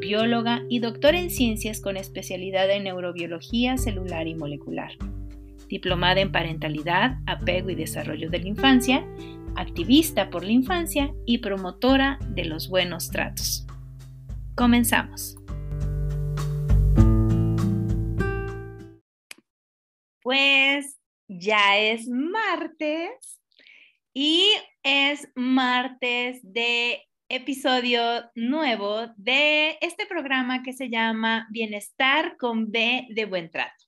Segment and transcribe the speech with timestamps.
[0.00, 4.92] bióloga y doctora en ciencias con especialidad en neurobiología celular y molecular.
[5.68, 9.06] Diplomada en parentalidad, apego y desarrollo de la infancia,
[9.56, 13.66] activista por la infancia y promotora de los buenos tratos.
[14.54, 15.36] Comenzamos.
[20.22, 23.40] Pues ya es martes
[24.14, 24.46] y
[24.82, 33.24] es martes de episodio nuevo de este programa que se llama Bienestar con B de
[33.24, 33.84] Buen Trato.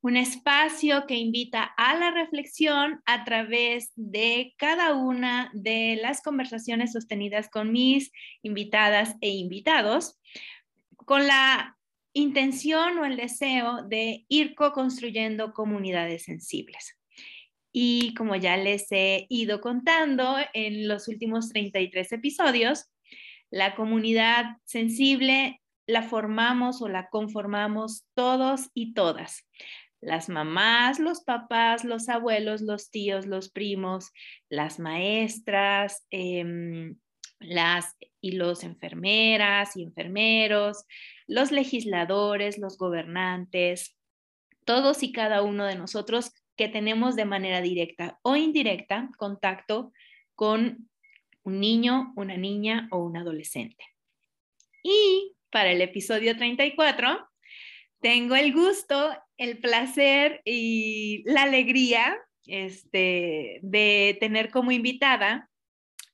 [0.00, 6.92] Un espacio que invita a la reflexión a través de cada una de las conversaciones
[6.92, 10.20] sostenidas con mis invitadas e invitados,
[10.96, 11.76] con la
[12.12, 16.96] intención o el deseo de ir co-construyendo comunidades sensibles.
[17.76, 22.84] Y como ya les he ido contando en los últimos 33 episodios,
[23.50, 29.44] la comunidad sensible la formamos o la conformamos todos y todas.
[30.00, 34.12] Las mamás, los papás, los abuelos, los tíos, los primos,
[34.48, 36.96] las maestras, em,
[37.40, 40.84] las y los enfermeras y enfermeros,
[41.26, 43.96] los legisladores, los gobernantes,
[44.64, 49.92] todos y cada uno de nosotros que tenemos de manera directa o indirecta contacto
[50.34, 50.88] con
[51.42, 53.84] un niño, una niña o un adolescente.
[54.82, 57.28] Y para el episodio 34,
[58.00, 65.48] tengo el gusto, el placer y la alegría este, de tener como invitada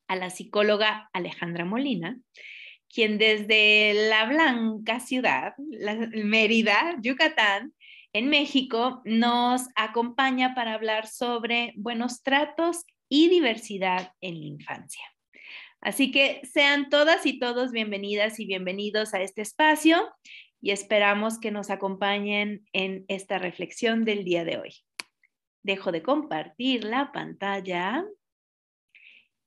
[0.09, 2.19] a la psicóloga Alejandra Molina,
[2.93, 7.72] quien desde la blanca ciudad, la Mérida, Yucatán,
[8.12, 15.04] en México, nos acompaña para hablar sobre buenos tratos y diversidad en la infancia.
[15.81, 20.12] Así que sean todas y todos bienvenidas y bienvenidos a este espacio
[20.60, 24.75] y esperamos que nos acompañen en esta reflexión del día de hoy.
[25.62, 28.04] Dejo de compartir la pantalla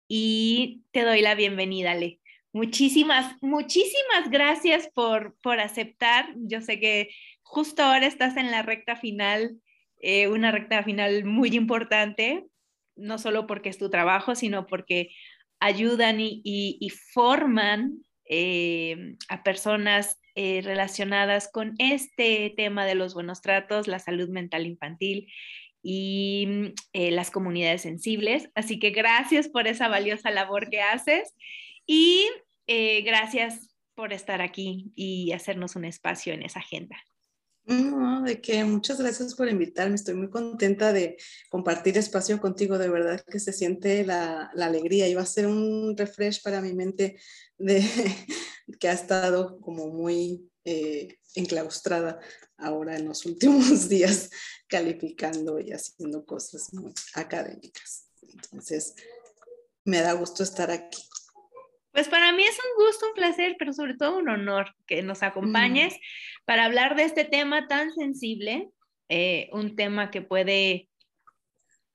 [0.08, 2.20] y te doy la bienvenida, Le.
[2.56, 6.34] Muchísimas, muchísimas gracias por, por aceptar.
[6.36, 7.10] Yo sé que
[7.54, 9.58] justo ahora estás en la recta final,
[10.00, 12.48] eh, una recta final muy importante,
[12.96, 15.10] no solo porque es tu trabajo, sino porque
[15.60, 23.88] ayudan y, forman eh, a personas eh, relacionadas con este tema de los buenos tratos,
[23.88, 25.32] la salud mental infantil
[25.84, 28.50] y las comunidades sensibles.
[28.56, 31.36] Así que gracias por esa valiosa labor que haces
[31.86, 32.26] y
[32.68, 36.98] gracias por estar aquí y hacernos un espacio en esa agenda.
[37.66, 39.96] No, de que muchas gracias por invitarme.
[39.96, 41.18] Estoy muy contenta de
[41.50, 42.78] compartir espacio contigo.
[42.78, 46.74] De verdad que se siente la, alegría y va a ser un refresh para mi
[46.74, 47.18] mente
[47.58, 47.80] de
[48.80, 52.20] que ha estado como muy eh, enclaustrada
[52.58, 54.30] ahora en los últimos días
[54.68, 58.10] calificando y haciendo cosas muy académicas.
[58.22, 58.94] Entonces,
[59.86, 61.02] me da gusto estar aquí.
[61.94, 65.22] Pues para mí es un gusto, un placer, pero sobre todo un honor que nos
[65.22, 65.94] acompañes
[66.46, 68.70] para hablar de este tema tan sensible,
[69.10, 70.90] eh, un tema que puede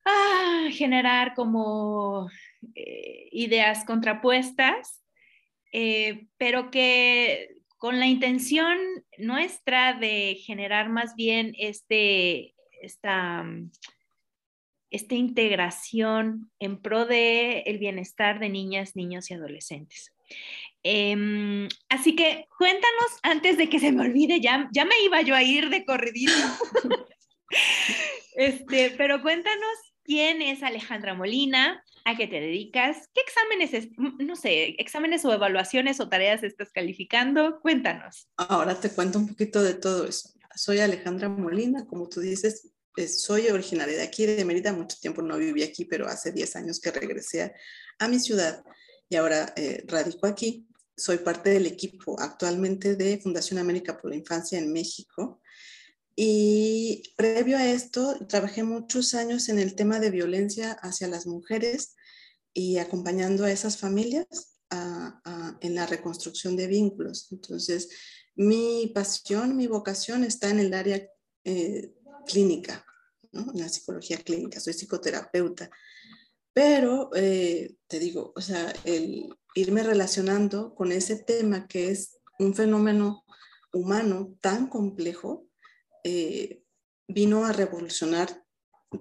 [0.04, 2.28] ah, generar como
[2.74, 5.04] eh, ideas contrapuestas,
[5.72, 8.78] eh, pero que con la intención
[9.18, 13.44] nuestra de generar más bien este, esta
[14.90, 20.14] esta integración en pro de el bienestar de niñas, niños y adolescentes.
[20.82, 25.34] Em, así que cuéntanos antes de que se me olvide, ya, ya me iba yo
[25.34, 26.32] a ir de corridito.
[28.36, 34.76] este, pero cuéntanos quién es Alejandra Molina, a qué te dedicas, qué exámenes, no sé,
[34.78, 38.28] exámenes o evaluaciones o tareas estás calificando, cuéntanos.
[38.36, 40.30] Ahora te cuento un poquito de todo eso.
[40.54, 42.72] Soy Alejandra Molina, como tú dices,
[43.06, 46.80] soy originaria de aquí, de Mérida, mucho tiempo no viví aquí, pero hace 10 años
[46.80, 47.54] que regresé
[47.98, 48.64] a, mi ciudad
[49.08, 50.68] y ahora eh, radico aquí.
[50.96, 55.40] Soy parte del equipo actualmente de Fundación América por la Infancia en México.
[56.16, 61.94] Y previo a esto, trabajé muchos años en el tema de violencia hacia las mujeres
[62.52, 64.26] y acompañando a esas familias
[65.60, 67.28] en la reconstrucción de vínculos.
[67.30, 67.88] Entonces,
[68.34, 71.08] mi pasión, mi vocación está en el área
[71.44, 71.94] eh,
[72.26, 72.84] clínica.
[73.32, 75.70] En la psicología clínica, soy psicoterapeuta.
[76.58, 82.52] Pero eh, te digo, o sea, el irme relacionando con ese tema que es un
[82.52, 83.24] fenómeno
[83.72, 85.46] humano tan complejo,
[86.02, 86.64] eh,
[87.06, 88.42] vino a revolucionar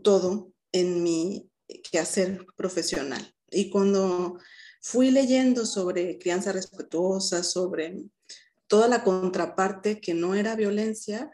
[0.03, 1.49] todo en mi
[1.91, 3.33] quehacer profesional.
[3.49, 4.37] Y cuando
[4.79, 8.03] fui leyendo sobre crianza respetuosa, sobre
[8.67, 11.31] toda la contraparte que no era violencia,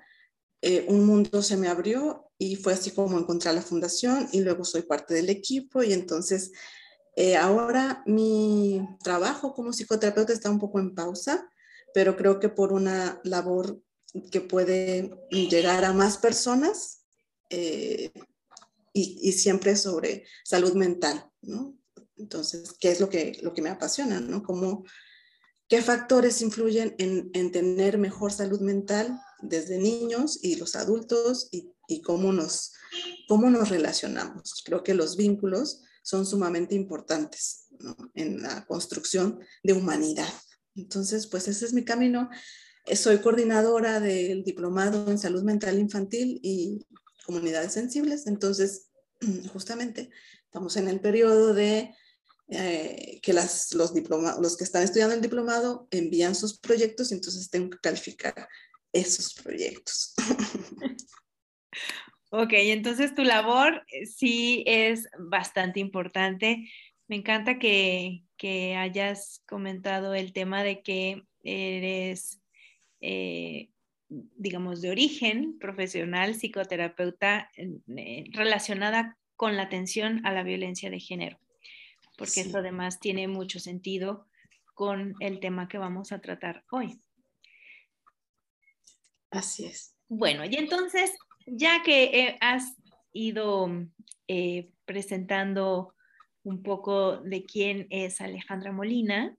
[0.62, 4.66] eh, un mundo se me abrió y fue así como encontrar la fundación y luego
[4.66, 6.52] soy parte del equipo y entonces
[7.16, 11.50] eh, ahora mi trabajo como psicoterapeuta está un poco en pausa,
[11.94, 13.82] pero creo que por una labor
[14.30, 17.06] que puede llegar a más personas
[17.50, 18.12] eh,
[18.92, 21.78] y, y, siempre sobre salud mental, ¿no?
[22.18, 24.44] Entonces, ¿qué es lo que, lo que me apasiona, ¿no?
[24.44, 24.84] Cómo,
[25.68, 31.73] ¿Qué factores influyen en, en, tener mejor salud mental desde niños y los adultos y,
[31.88, 32.74] y cómo, nos,
[33.28, 34.62] cómo nos relacionamos?
[34.66, 37.96] Creo que los vínculos son sumamente importantes ¿no?
[38.14, 40.32] en la construcción de humanidad.
[40.76, 42.30] Entonces, pues ese es mi camino.
[42.86, 46.86] Eh, soy coordinadora del diplomado en salud mental infantil y
[47.26, 48.28] comunidades sensibles.
[48.28, 48.90] Entonces,
[49.54, 50.10] justamente
[50.46, 51.96] estamos en el periodo de
[52.50, 57.16] eh, que las, los, diploma, los que están estudiando el diplomado envían sus proyectos y
[57.16, 58.48] entonces tengo que calificar
[58.92, 60.14] esos proyectos.
[62.30, 66.70] Ok, entonces tu labor eh, sí es bastante importante.
[67.08, 72.42] Me encanta que, que hayas comentado el tema de que eres,
[73.02, 73.70] eh,
[74.10, 77.52] digamos, de origen profesional, psicoterapeuta
[78.32, 81.40] relacionada con la atención a la violencia de género
[82.18, 84.28] porque eso además tiene mucho sentido
[84.74, 87.00] con el tema que vamos a tratar hoy.
[89.30, 89.96] Así es.
[90.08, 91.12] Bueno, y entonces,
[91.46, 92.76] ya que eh, has
[93.12, 93.70] ido
[94.28, 95.94] eh, presentando
[96.44, 99.36] un poco de quién es Alejandra Molina,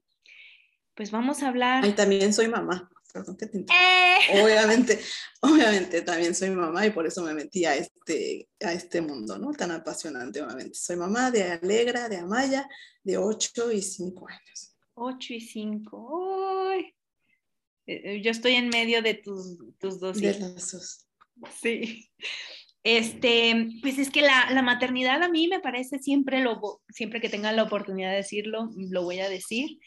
[0.95, 1.83] pues vamos a hablar.
[1.83, 4.43] Ay, también soy mamá perdón que te eh.
[4.43, 4.99] Obviamente,
[5.39, 9.53] obviamente también soy mamá y por eso me metí a este, a este mundo, ¿no?
[9.53, 10.73] Tan apasionante, obviamente.
[10.73, 12.67] Soy mamá de Alegra, de Amaya,
[13.03, 14.75] de 8 y 5 años.
[14.95, 16.71] 8 y 5.
[17.87, 20.39] Eh, yo estoy en medio de tus, tus dos hijos.
[20.39, 21.04] De los dos.
[21.51, 22.09] Sí.
[22.83, 27.29] Este, pues es que la, la, maternidad a mí me parece siempre, lo, siempre que
[27.29, 29.79] tenga la oportunidad de decirlo, lo voy a decir,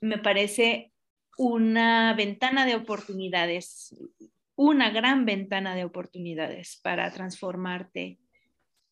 [0.00, 0.90] me parece
[1.36, 3.94] una ventana de oportunidades,
[4.56, 8.18] una gran ventana de oportunidades para transformarte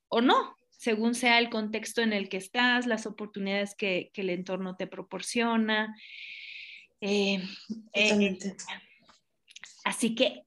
[0.06, 4.76] o no, según sea el contexto en el que estás, las oportunidades que, el entorno
[4.76, 5.96] te proporciona.
[7.00, 7.42] Eh,
[7.92, 8.38] eh,
[9.84, 10.45] así que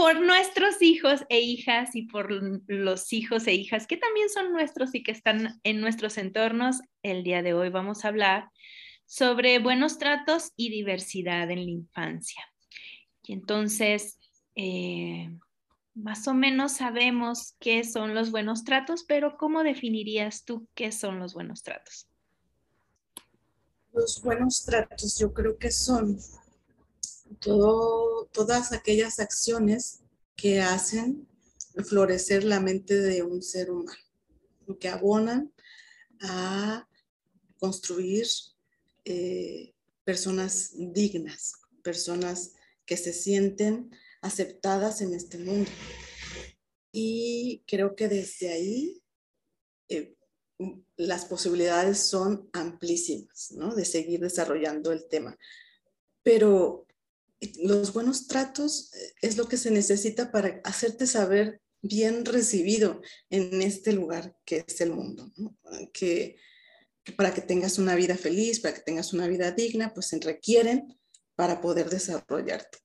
[0.00, 2.30] por nuestros hijos e hijas y por
[2.66, 7.22] los hijos e hijas que también son nuestros y que están en nuestros entornos, el
[7.22, 8.48] día de hoy vamos a hablar
[9.04, 12.42] sobre buenos tratos y diversidad en la infancia.
[13.24, 14.18] Y entonces,
[14.54, 15.36] eh,
[15.94, 21.18] más o menos sabemos qué son los buenos tratos, pero ¿cómo definirías tú qué son
[21.18, 22.08] los buenos tratos?
[23.92, 26.18] Los buenos tratos yo creo que son
[27.38, 30.00] todo, todas aquellas acciones
[30.36, 31.28] que hacen
[31.84, 33.98] florecer la mente de un ser humano,
[34.78, 35.52] que abonan
[36.20, 36.88] a
[37.58, 38.26] construir
[39.04, 42.52] eh, personas dignas, personas
[42.84, 43.90] que se sienten
[44.22, 45.70] aceptadas en este mundo.
[46.92, 49.02] Y creo que desde ahí
[49.88, 50.14] eh,
[50.96, 53.74] las posibilidades son amplísimas, ¿no?
[53.74, 55.38] De seguir desarrollando el tema.
[56.22, 56.86] Pero
[57.62, 63.62] los buenos tratos eh, es lo que se necesita para hacerte saber bien recibido en
[63.62, 65.32] este lugar que es el mundo,
[65.92, 66.36] que
[67.16, 70.98] para que tengas una vida feliz, para que tengas una vida digna, pues se requieren
[71.34, 72.78] para poder desarrollarte.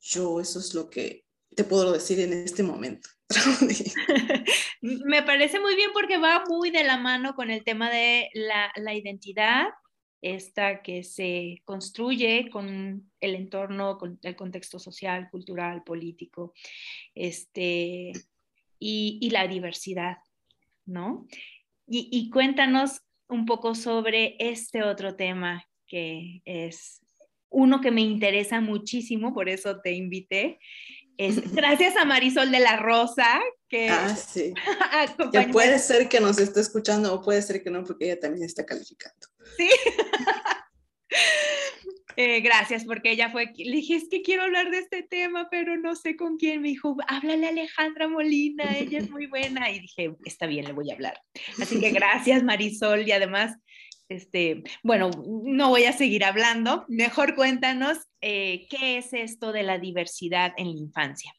[0.00, 1.24] Yo eso es lo que
[1.54, 3.08] te puedo decir en este momento.
[4.80, 8.72] Me parece muy bien porque va muy de la mano con el tema de la,
[8.76, 9.66] la identidad,
[10.22, 16.52] esta que se construye con el entorno, con el contexto social, cultural, político,
[17.14, 18.12] este,
[18.78, 20.18] y, y la diversidad,
[20.86, 21.26] ¿no?
[21.86, 27.00] Y, y, cuéntanos un poco sobre este otro tema que es
[27.48, 30.60] uno que me interesa muchísimo, por eso te invité.
[31.20, 34.54] Es gracias a Marisol de la Rosa, que, ah, sí.
[35.32, 38.46] que puede ser que nos esté escuchando o puede ser que no, porque ella también
[38.46, 39.26] está calificando.
[39.56, 39.68] Sí.
[42.16, 45.78] Eh, gracias, porque ella fue, le dije, es que quiero hablar de este tema, pero
[45.78, 46.60] no sé con quién.
[46.60, 49.70] Me dijo, háblale a Alejandra Molina, ella es muy buena.
[49.70, 51.18] Y dije, está bien, le voy a hablar.
[51.62, 53.08] Así que gracias, Marisol.
[53.08, 53.56] Y además,
[54.10, 56.84] este, bueno, no voy a seguir hablando.
[56.88, 61.32] Mejor cuéntanos eh, qué es esto de la diversidad en la infancia.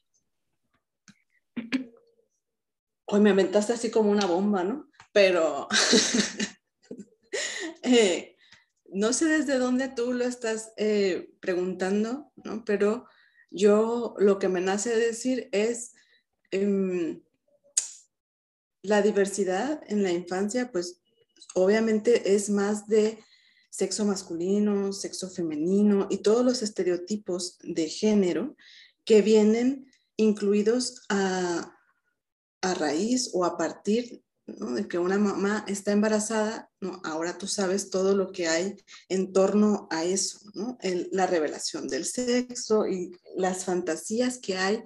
[3.04, 4.88] Hoy me aventaste así como una bomba, ¿no?
[5.12, 5.68] Pero
[7.82, 8.36] eh,
[8.86, 12.64] no sé desde dónde tú lo estás eh, preguntando, ¿no?
[12.64, 13.06] Pero
[13.50, 15.94] yo lo que me nace decir es
[16.50, 17.22] em,
[18.80, 21.01] la diversidad en la infancia, pues
[21.54, 23.18] obviamente es más de
[23.70, 28.56] sexo masculino, sexo femenino y todos los estereotipos de género
[29.04, 31.76] que vienen incluidos a,
[32.60, 36.70] a raíz o a partir de que una mamá está embarazada,
[37.04, 38.76] ahora tú sabes todo lo que hay
[39.08, 40.40] en torno a eso,
[41.10, 44.82] la revelación del sexo y las fantasías que hay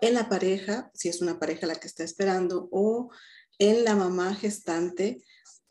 [0.00, 3.10] en la pareja, si es una pareja la que está esperando, o
[3.58, 5.22] en la mamá gestante,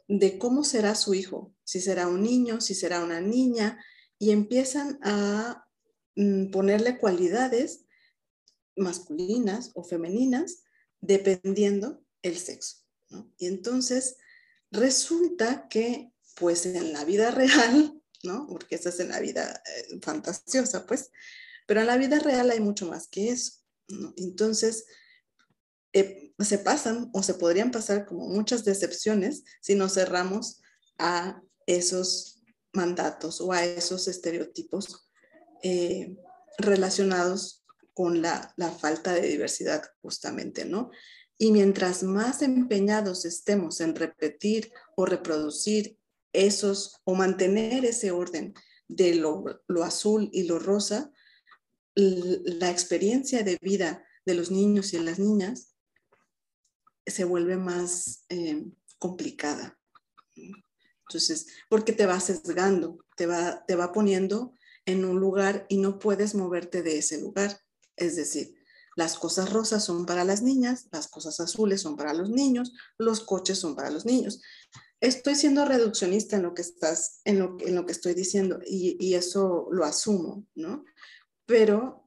[0.07, 3.83] de cómo será su hijo, si será un niño, si será una niña,
[4.19, 5.67] y empiezan a
[6.15, 7.85] mm, ponerle cualidades
[8.75, 10.63] masculinas o femeninas
[11.01, 12.77] dependiendo el sexo.
[13.37, 14.17] Y entonces
[14.71, 18.47] resulta que, pues en la vida real, ¿no?
[18.47, 21.11] Porque esa es en la vida eh, fantasiosa, pues,
[21.67, 23.53] pero en la vida real hay mucho más que eso.
[24.17, 24.85] Entonces,
[25.91, 30.61] eh, se pasan o se podrían pasar como muchas decepciones si nos cerramos
[30.97, 32.41] a esos
[32.73, 35.09] mandatos o a esos estereotipos
[35.61, 36.17] eh,
[36.57, 37.63] relacionados
[37.93, 40.89] con la, la, falta de diversidad justamente, ¿no?
[41.37, 45.97] Y mientras más empeñados estemos en repetir o reproducir
[46.33, 48.53] esos o mantener ese orden
[48.87, 49.45] de lo,
[49.83, 51.11] azul y lo rosa,
[51.95, 55.72] la experiencia de vida de los niños y las niñas
[57.05, 58.65] se vuelve más eh,
[58.97, 59.77] complicada.
[61.07, 64.53] Entonces, porque te va sesgando, te va, te va poniendo
[64.85, 67.59] en un lugar y no puedes moverte de ese lugar.
[67.95, 68.55] Es decir,
[68.95, 73.21] las cosas rosas son para las niñas, las cosas azules son para los niños, los
[73.21, 74.41] coches son para los niños.
[74.99, 79.13] Estoy siendo reduccionista en lo que estás, en lo, en lo que estoy diciendo y,
[79.15, 80.85] eso lo asumo, ¿no?
[81.45, 82.02] Pero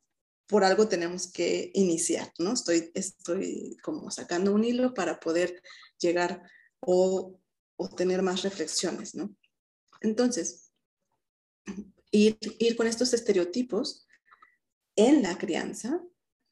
[0.47, 2.53] por algo tenemos que iniciar, ¿no?
[2.53, 5.63] Estoy, estoy como sacando un hilo para poder
[5.99, 6.43] llegar
[6.81, 7.39] o,
[7.77, 9.35] o tener más reflexiones, ¿no?
[10.01, 10.71] Entonces,
[12.11, 14.07] ir, ir con estos estereotipos
[14.95, 16.01] en la crianza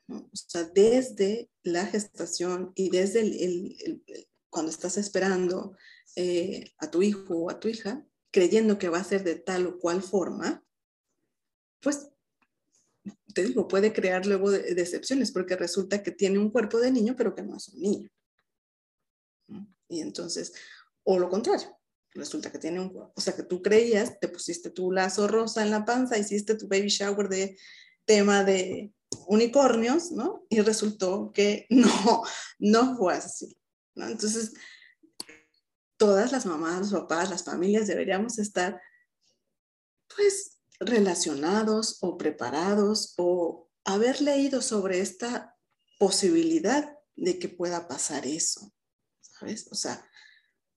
[0.08, 4.02] o sea, desde la gestación y desde el,
[4.50, 5.76] cuando estás esperando
[6.16, 9.66] eh, a tu hijo o a tu hija, creyendo que va a ser de tal
[9.66, 10.64] o cual forma,
[11.80, 12.08] pues
[13.34, 17.34] te digo, puede crear luego decepciones porque resulta que tiene un cuerpo de niño, pero
[17.34, 18.10] que no es un niño.
[19.88, 20.52] Y entonces,
[21.02, 21.78] o lo contrario,
[22.12, 25.62] resulta que tiene un cuerpo, o sea, que tú creías, te pusiste tu lazo rosa
[25.62, 27.58] en la panza, hiciste tu baby shower de
[28.04, 28.92] tema de
[29.26, 30.46] unicornios, ¿no?
[30.48, 32.22] Y resultó que no,
[32.58, 33.56] no fue así,
[33.94, 34.08] ¿no?
[34.08, 34.54] Entonces,
[35.96, 38.80] todas las mamás, los papás, las familias deberíamos estar,
[40.14, 45.56] pues, relacionados o preparados o haber leído sobre esta
[45.98, 48.72] posibilidad de que pueda pasar eso,
[49.20, 49.68] ¿sabes?
[49.70, 50.08] O sea,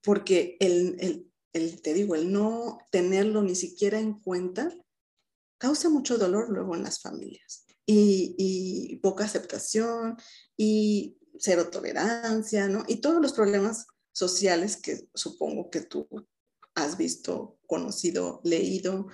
[0.02, 4.72] porque el, el, el, te digo, el no tenerlo ni siquiera en cuenta
[5.58, 10.16] causa mucho dolor luego en las familias y, poca aceptación
[10.56, 12.84] y cero tolerancia, ¿no?
[12.86, 16.06] Y todos los problemas sociales que supongo que tú
[16.74, 19.08] has visto, conocido, leído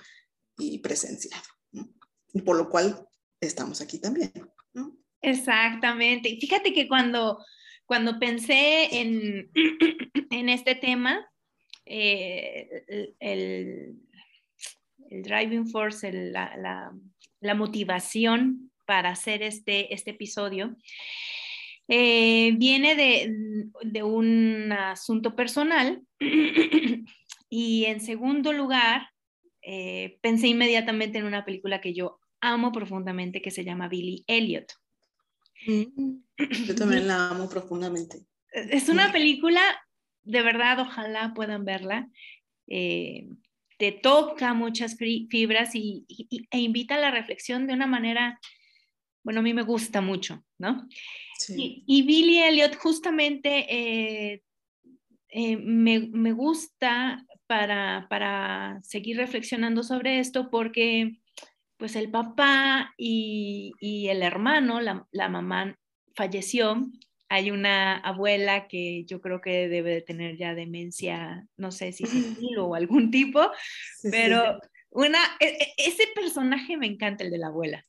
[0.57, 1.43] y presenciado.
[2.33, 3.07] Y por lo cual
[3.39, 4.31] estamos aquí también,
[4.73, 4.97] ¿no?
[5.21, 6.37] Exactamente.
[6.39, 7.43] Fíjate que cuando,
[7.85, 9.49] cuando pensé en,
[10.31, 11.25] en este tema,
[11.85, 12.83] eh,
[13.19, 13.95] el,
[15.09, 16.91] el, driving force, la,
[17.39, 20.75] la motivación para hacer este, este episodio,
[21.87, 26.01] eh, viene de, un asunto personal
[27.49, 29.07] y en segundo lugar,
[29.67, 34.71] eh, pensé inmediatamente en una película que yo amo profundamente que se llama Billy Elliot.
[35.65, 36.19] Mm,
[36.67, 38.19] yo también la amo profundamente.
[38.51, 39.61] Es una película,
[40.23, 42.07] de verdad, ojalá puedan verla.
[42.67, 43.27] Eh,
[43.79, 46.05] te toca muchas fibras y,
[46.51, 48.39] e invita a la reflexión de una manera,
[49.23, 50.87] bueno, a mí me gusta mucho, ¿no?
[51.49, 54.43] Y, Billy Elliot justamente eh,
[55.29, 61.19] eh, me, gusta para, para, seguir reflexionando sobre esto porque
[61.77, 65.77] pues el papá y, el hermano, la, la, mamá
[66.15, 66.87] falleció.
[67.27, 72.05] Hay una abuela que yo creo que debe de tener ya demencia, no sé si
[72.05, 73.51] senil o algún tipo,
[74.09, 74.59] pero
[74.91, 77.85] una, e, e, ese personaje me encanta, el de la abuela.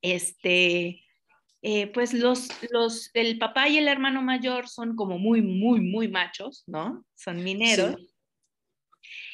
[0.00, 1.03] Este,
[1.66, 6.08] eh, pues los, los, el papá y el hermano mayor son como muy, muy, muy
[6.08, 7.06] machos, ¿no?
[7.14, 7.96] Son mineros.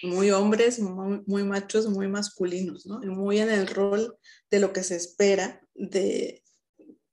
[0.04, 3.00] Muy hombres, muy, machos, muy masculinos, ¿no?
[3.00, 4.16] muy en el rol
[4.48, 6.44] de lo que se espera de,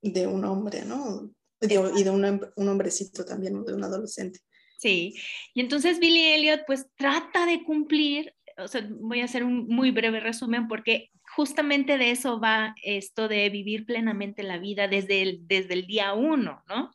[0.02, 1.32] de un hombre, ¿no?
[1.60, 4.38] y de un, un hombrecito también, de un adolescente.
[4.78, 5.16] Sí,
[5.52, 9.90] y entonces Billy Elliot pues trata de cumplir, o sea, voy a hacer un muy
[9.90, 15.46] breve resumen porque justamente de eso va esto de vivir plenamente la vida desde el,
[15.46, 16.90] desde el día uno, ¿no?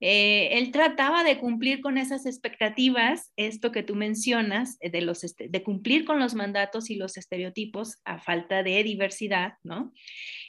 [0.00, 5.20] Eh, él trataba de cumplir con esas expectativas, esto que tú mencionas, eh, de, los,
[5.20, 9.92] de cumplir con los mandatos y los estereotipos a falta de diversidad, ¿no?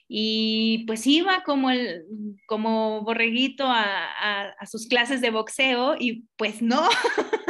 [0.07, 2.05] Y pues iba como, el,
[2.47, 6.89] como borreguito a, a sus clases de boxeo y pues no,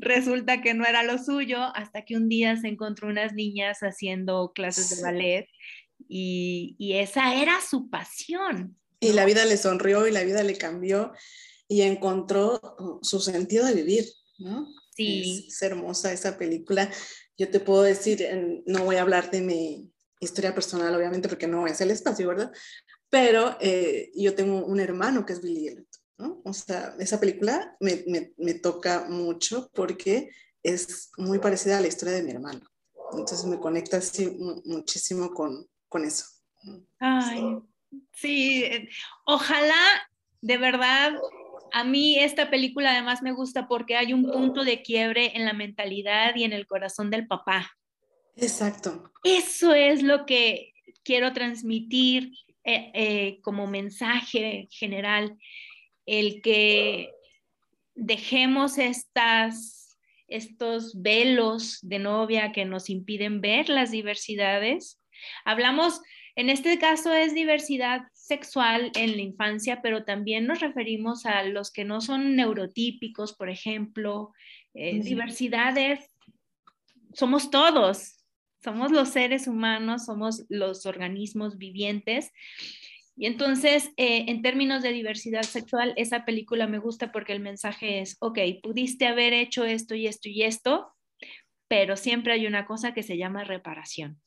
[0.00, 4.52] resulta que no era lo suyo hasta que un día se encontró unas niñas haciendo
[4.54, 5.46] clases de ballet
[6.08, 8.76] y, y esa era su pasión.
[9.00, 11.12] Y la vida le sonrió y la vida le cambió
[11.70, 12.60] y encontró
[13.00, 14.04] su sentido de vivir,
[14.38, 14.66] ¿no?
[14.94, 15.46] Sí.
[15.48, 16.90] Es, hermosa esa película.
[17.38, 18.26] Yo te puedo decir,
[18.66, 22.52] no voy a hablar de mi historia personal, obviamente, porque no es el espacio, ¿verdad?
[23.08, 25.68] Pero eh, yo tengo un hermano que es Billy
[26.20, 26.40] Elliot.
[26.44, 30.30] O sea, esa película me, me, me, toca mucho porque
[30.62, 32.60] es muy parecida a la historia de mi hermano.
[33.12, 34.28] Entonces me conecta así
[34.64, 36.24] muchísimo con, con eso.
[36.98, 37.56] Ay,
[38.14, 38.88] sí, eh,
[39.24, 39.74] ojalá
[40.42, 41.12] de verdad
[41.72, 45.52] a mí esta película además me gusta porque hay un punto de quiebre en la
[45.52, 47.70] mentalidad y en el corazón del papá.
[48.36, 49.12] Exacto.
[49.24, 50.72] Eso es lo que
[51.02, 52.32] quiero transmitir
[52.64, 55.36] eh, eh, como mensaje general
[56.10, 57.12] el que
[57.94, 59.96] dejemos estas,
[60.26, 65.00] estos velos de novia que nos impiden ver las diversidades.
[65.44, 66.00] Hablamos,
[66.34, 71.70] en este caso es diversidad sexual en la infancia, pero también nos referimos a los
[71.70, 74.32] que no son neurotípicos, por ejemplo,
[74.74, 76.10] eh, diversidades,
[77.12, 78.16] somos todos,
[78.64, 82.32] somos los seres humanos, somos los organismos vivientes
[83.20, 88.00] y entonces, eh, en términos de diversidad sexual, esa película me gusta porque el mensaje
[88.00, 90.94] es, ok, pudiste haber hecho esto y esto y esto,
[91.68, 94.22] pero siempre hay una cosa que se llama reparación.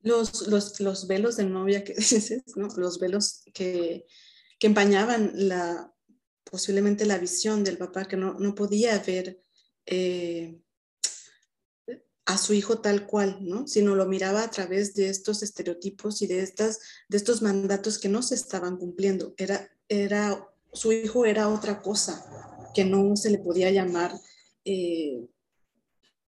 [0.00, 2.68] Los, los, los velos de novia que dices, ¿no?
[2.78, 4.06] los velos que,
[4.58, 5.92] que empañaban la,
[6.50, 9.42] posiblemente la visión del papá, que no, no podía ver
[9.84, 10.58] eh,
[12.26, 13.66] a su hijo tal cual, ¿no?
[13.66, 18.08] Sino lo miraba a través de estos estereotipos y de, estas, de estos mandatos que
[18.08, 19.34] no se estaban cumpliendo.
[19.36, 22.24] Era, era, su hijo era otra cosa,
[22.74, 24.12] que no se le podía llamar
[24.64, 25.26] eh,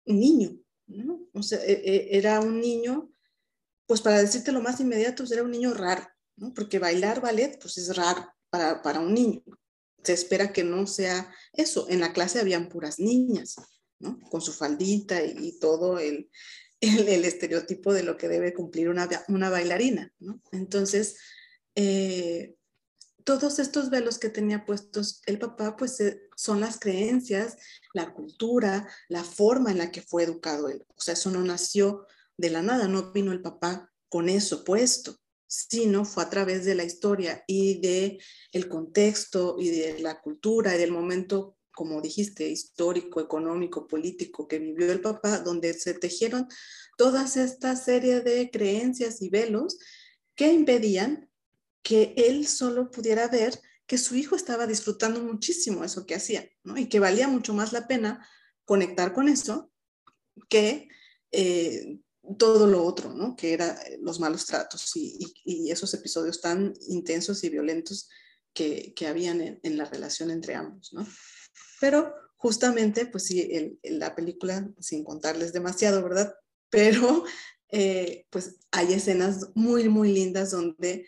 [0.05, 1.27] niño, ¿no?
[1.33, 3.11] O sea, e, e, era un niño,
[3.87, 6.05] pues para decirte lo más inmediato, pues era un niño raro,
[6.35, 6.53] ¿no?
[6.53, 9.41] Porque bailar ballet, pues es raro para, para un niño.
[10.03, 11.87] Se espera que no sea eso.
[11.89, 13.55] En la clase habían puras niñas.
[14.29, 16.29] Con su faldita y, todo el,
[16.81, 20.13] el, estereotipo de lo que debe cumplir una, una bailarina,
[20.51, 21.17] Entonces,
[21.75, 22.55] eh,
[23.25, 27.57] todos estos velos que tenía puestos el papá, pues eh, son las creencias,
[27.93, 30.85] la cultura, la forma en la que fue educado él.
[30.95, 32.05] O sea, eso no nació
[32.37, 36.75] de la nada, no vino el papá con eso puesto, sino fue a través de
[36.75, 38.19] la historia y de
[38.51, 44.59] el contexto y de la cultura y del momento como dijiste, histórico, económico, político que
[44.59, 46.47] vivió el papá, donde se tejieron
[46.97, 49.77] todas esta serie de creencias y velos
[50.35, 51.29] que impedían
[51.83, 56.77] que él solo pudiera ver que su hijo estaba disfrutando muchísimo eso que hacía, ¿no?
[56.77, 58.27] Y que valía mucho más la pena
[58.65, 59.71] conectar con eso
[60.49, 60.89] que
[61.31, 61.99] eh,
[62.39, 63.35] todo lo otro, ¿no?
[63.35, 65.19] Que eran los malos tratos y,
[65.69, 68.09] esos episodios tan intensos y violentos
[68.53, 71.05] que, que habían en, en, la relación entre ambos, ¿no?
[71.79, 76.35] Pero justamente, pues sí, la película, sin contarles demasiado, ¿verdad?
[76.69, 77.23] Pero
[77.69, 81.07] eh, pues hay escenas muy, muy lindas donde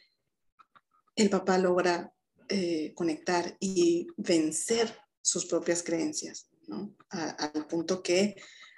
[1.16, 2.14] el papá logra
[2.50, 6.96] eh, conectar y vencer sus propias creencias, ¿no?
[7.10, 8.36] al punto que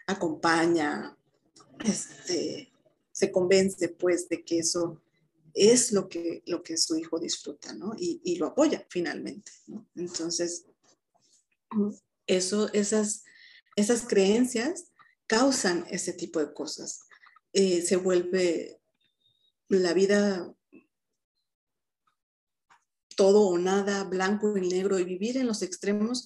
[0.08, 1.15] acompaña,
[1.86, 2.71] este,
[3.12, 5.01] se convence pues de que eso
[5.53, 7.93] es lo que, lo que su hijo disfruta, ¿no?
[7.97, 9.88] Y, y lo apoya finalmente, ¿no?
[9.95, 10.65] Entonces,
[12.27, 13.23] Eso, esas,
[13.75, 14.91] esas creencias
[15.27, 17.01] causan ese tipo de cosas.
[17.53, 18.79] Eh, se vuelve
[19.67, 20.53] la vida
[23.15, 26.25] todo o nada, blanco y negro, y vivir en los extremos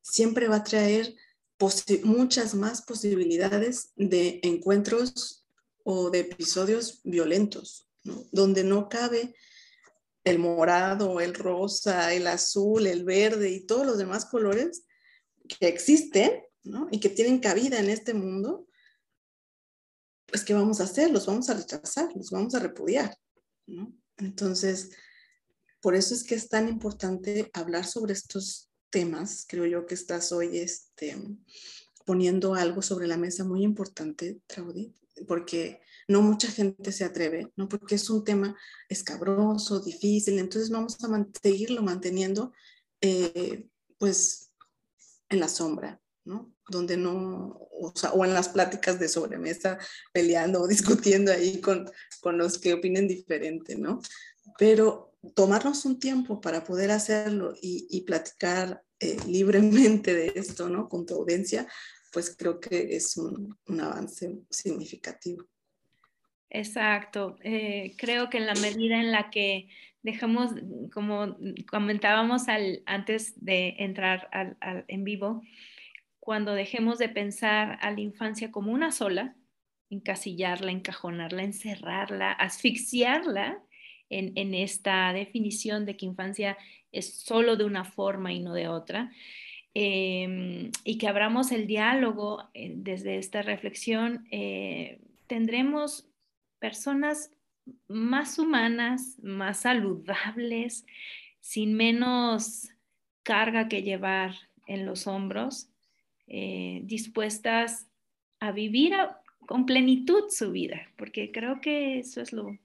[0.00, 1.14] siempre va a traer
[2.04, 5.44] muchas más posibilidades de encuentros
[5.84, 7.86] o de episodios violentos,
[8.32, 9.34] donde no cabe
[10.30, 14.84] el morado, el rosa, el azul, el verde y todos los demás colores
[15.48, 16.42] que existen
[16.90, 18.66] y que tienen cabida en este mundo,
[20.26, 21.10] pues ¿qué vamos a hacer?
[21.10, 23.16] Los vamos a rechazar, los vamos a repudiar.
[24.16, 24.90] Entonces,
[25.80, 29.44] por eso es que es tan importante hablar sobre estos temas.
[29.48, 31.16] Creo yo que estás hoy este,
[32.04, 34.94] poniendo algo sobre la mesa muy importante, Traudy,
[35.26, 37.68] porque no mucha gente se atreve, ¿no?
[37.68, 38.56] Porque es un tema
[38.88, 42.52] escabroso, difícil, entonces vamos a seguirlo manteniendo,
[43.00, 43.68] eh,
[43.98, 44.50] pues,
[45.28, 46.52] en la sombra, ¿no?
[46.68, 49.78] Donde no, o, sea, o, en las pláticas de sobremesa,
[50.12, 51.88] peleando o discutiendo ahí con,
[52.20, 54.00] con los que opinen diferente, ¿no?
[54.58, 60.88] Pero tomarnos un tiempo para poder hacerlo y, platicar eh, libremente de esto, ¿no?
[60.88, 61.68] Con tu audiencia,
[62.12, 65.44] pues creo que es un, avance significativo.
[66.50, 67.36] Exacto.
[67.42, 69.68] Eh, creo que en la medida en la que
[70.02, 70.52] dejamos,
[70.92, 71.36] como
[71.70, 75.42] comentábamos al, antes de entrar al, en vivo,
[76.18, 79.36] cuando dejemos de pensar a la infancia como una sola,
[79.90, 83.62] encasillarla, encajonarla, encerrarla, asfixiarla,
[84.10, 86.58] en, esta definición de que infancia
[86.90, 89.12] es solo de una forma y no de otra.
[89.72, 96.09] Em, y que abramos el diálogo eh, desde esta reflexión, eh, tendremos
[96.60, 97.30] personas
[97.88, 100.84] más humanas, más saludables,
[101.40, 102.68] sin menos
[103.22, 104.34] carga que llevar
[104.66, 105.68] en los hombros,
[106.28, 107.88] eh, dispuestas
[108.38, 108.94] a vivir
[109.46, 112.56] con plenitud su vida, porque creo que eso es lo,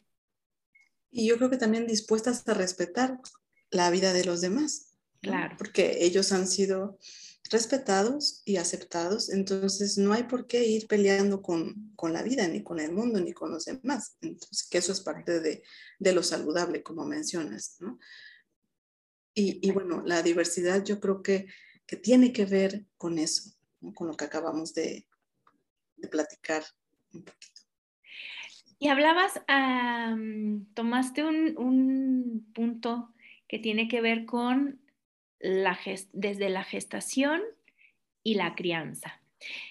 [1.17, 3.21] y yo creo que también dispuestas a respetar
[3.71, 4.94] la vida de los demás.
[5.29, 5.55] Claro.
[5.57, 6.97] Porque ellos han sido
[7.51, 12.63] respetados y aceptados, entonces no hay por qué ir peleando con, con, la vida, ni
[12.63, 14.17] con el mundo, ni con los demás.
[14.21, 15.63] Entonces, que eso es parte de,
[15.99, 17.99] de lo saludable, como mencionas, ¿no?
[19.35, 21.47] Y, y, bueno, la diversidad yo creo que,
[21.85, 23.51] que tiene que ver con eso,
[23.93, 25.05] con lo que acabamos de,
[25.97, 26.63] de platicar
[27.13, 27.61] un poquito.
[28.77, 29.33] Y hablabas,
[30.73, 33.13] tomaste un, punto
[33.47, 34.81] que tiene que ver con
[35.39, 35.77] la
[36.13, 37.41] desde la gestación
[38.23, 39.21] y la crianza.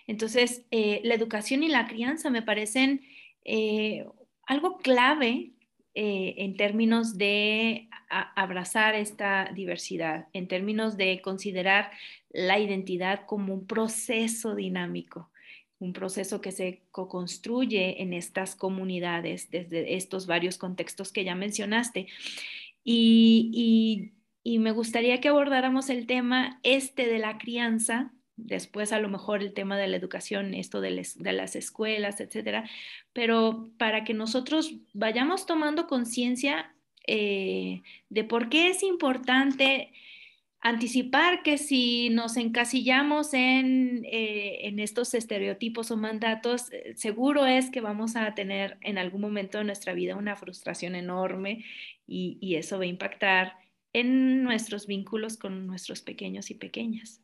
[0.06, 3.02] Entonces, eh, la educación y la crianza me parecen
[3.44, 4.06] eh,
[4.46, 5.52] algo clave
[5.94, 11.90] eh, en términos de abrazar esta diversidad, en términos de considerar
[12.30, 15.30] la identidad como un proceso dinámico
[15.84, 22.06] un proceso que se co-construye en estas comunidades desde estos varios contextos que ya mencionaste.
[22.84, 24.12] Y,
[24.44, 29.54] me gustaría que abordáramos el tema este de la crianza, después a lo mejor el
[29.54, 32.68] tema de la educación, esto de, las escuelas, etcétera,
[33.12, 36.74] pero para que nosotros vayamos tomando conciencia
[37.06, 39.92] eh, de por qué es importante
[40.60, 47.70] anticipar que si nos encasillamos en, eh, en estos estereotipos o mandatos, eh, seguro es
[47.70, 51.64] que vamos a tener en algún momento de nuestra vida una frustración enorme
[52.06, 53.63] y, y eso va a impactar
[53.94, 57.22] en nuestros vínculos con nuestros pequeños y pequeñas.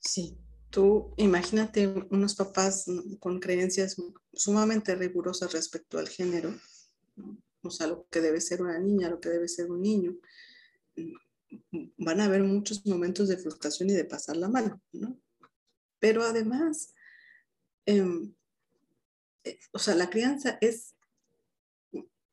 [0.00, 0.36] Sí,
[0.70, 2.84] tú imagínate unos papás
[3.20, 3.96] con creencias
[4.34, 6.54] sumamente rigurosas respecto al género,
[7.62, 10.16] o sea, lo que debe ser una niña, lo que debe ser un niño
[11.96, 15.16] van a haber muchos momentos de frustración y de pasar la mano, ¿no?
[16.00, 16.92] Pero además,
[17.86, 18.34] em,
[19.44, 20.95] eh, o sea, la crianza es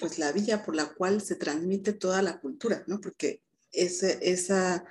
[0.04, 3.00] pues la vía por la cual se transmite toda la cultura, ¿no?
[3.00, 4.84] Porque es esa,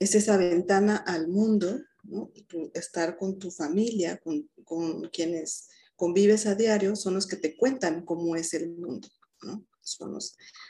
[0.00, 2.32] es esa ventana al mundo, ¿no?
[2.74, 8.04] estar con tu familia, con, con quienes convives a diario, son los que te cuentan
[8.04, 9.06] cómo es el mundo,
[9.42, 9.64] ¿no?
[9.82, 10.18] son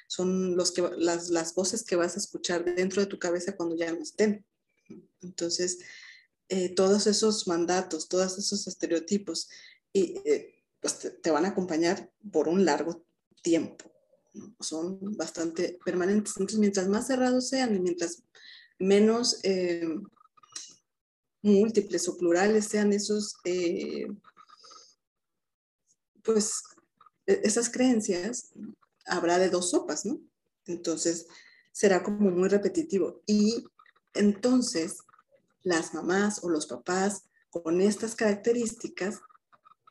[0.08, 3.76] son los que, las, las voces que vas a escuchar dentro de tu cabeza cuando
[3.76, 4.44] ya no estén.
[5.22, 5.78] Entonces,
[6.50, 9.48] eh, todos esos mandatos, todos esos estereotipos,
[9.90, 13.06] y, eh, pues te, van a acompañar por un largo
[13.46, 13.84] tiempo.
[14.58, 16.34] Son bastante permanentes.
[16.36, 18.24] Entonces, mientras más cerrados sean y mientras
[18.80, 19.88] menos eh,
[21.42, 23.36] múltiples o plurales sean esos,
[26.24, 26.64] pues,
[27.26, 28.50] e, esas creencias,
[29.06, 30.20] habrá de dos sopas, ¿no?
[30.66, 31.28] Entonces
[31.70, 33.22] será como muy repetitivo.
[33.26, 33.64] Y
[34.12, 34.98] entonces
[35.62, 39.20] las mamás o los papás con estas características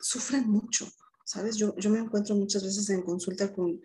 [0.01, 0.91] sufren mucho,
[1.25, 1.57] ¿sabes?
[1.57, 3.81] Yo, yo me encuentro muchas veces en consulta con,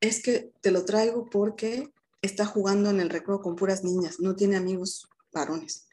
[0.00, 4.36] es que te lo traigo porque está jugando en el recreo con puras niñas, no
[4.36, 5.88] tiene amigos varones.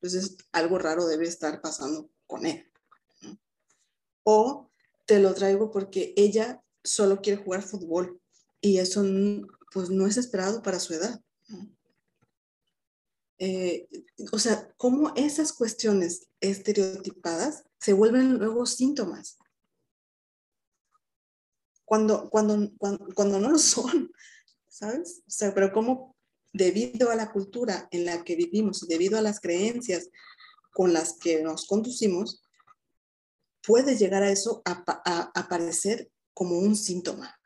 [0.00, 2.68] Entonces, algo raro debe estar pasando con él.
[4.24, 4.70] O
[5.04, 8.20] te lo traigo porque ella solo quiere jugar fútbol
[8.60, 9.04] y eso
[9.72, 11.20] pues no es esperado para su edad.
[13.38, 13.86] Eh,
[14.32, 19.38] o sea, cómo esas cuestiones estereotipadas se vuelven luego síntomas.
[21.84, 22.72] Cuando, cuando,
[23.14, 24.10] cuando, no lo son,
[24.68, 25.22] ¿sabes?
[25.26, 26.16] O sea, pero cómo
[26.52, 30.08] debido a la cultura en la que vivimos y debido a las creencias
[30.72, 32.42] con las que nos conducimos,
[33.64, 37.38] puede llegar a eso a, a aparecer como un síntoma,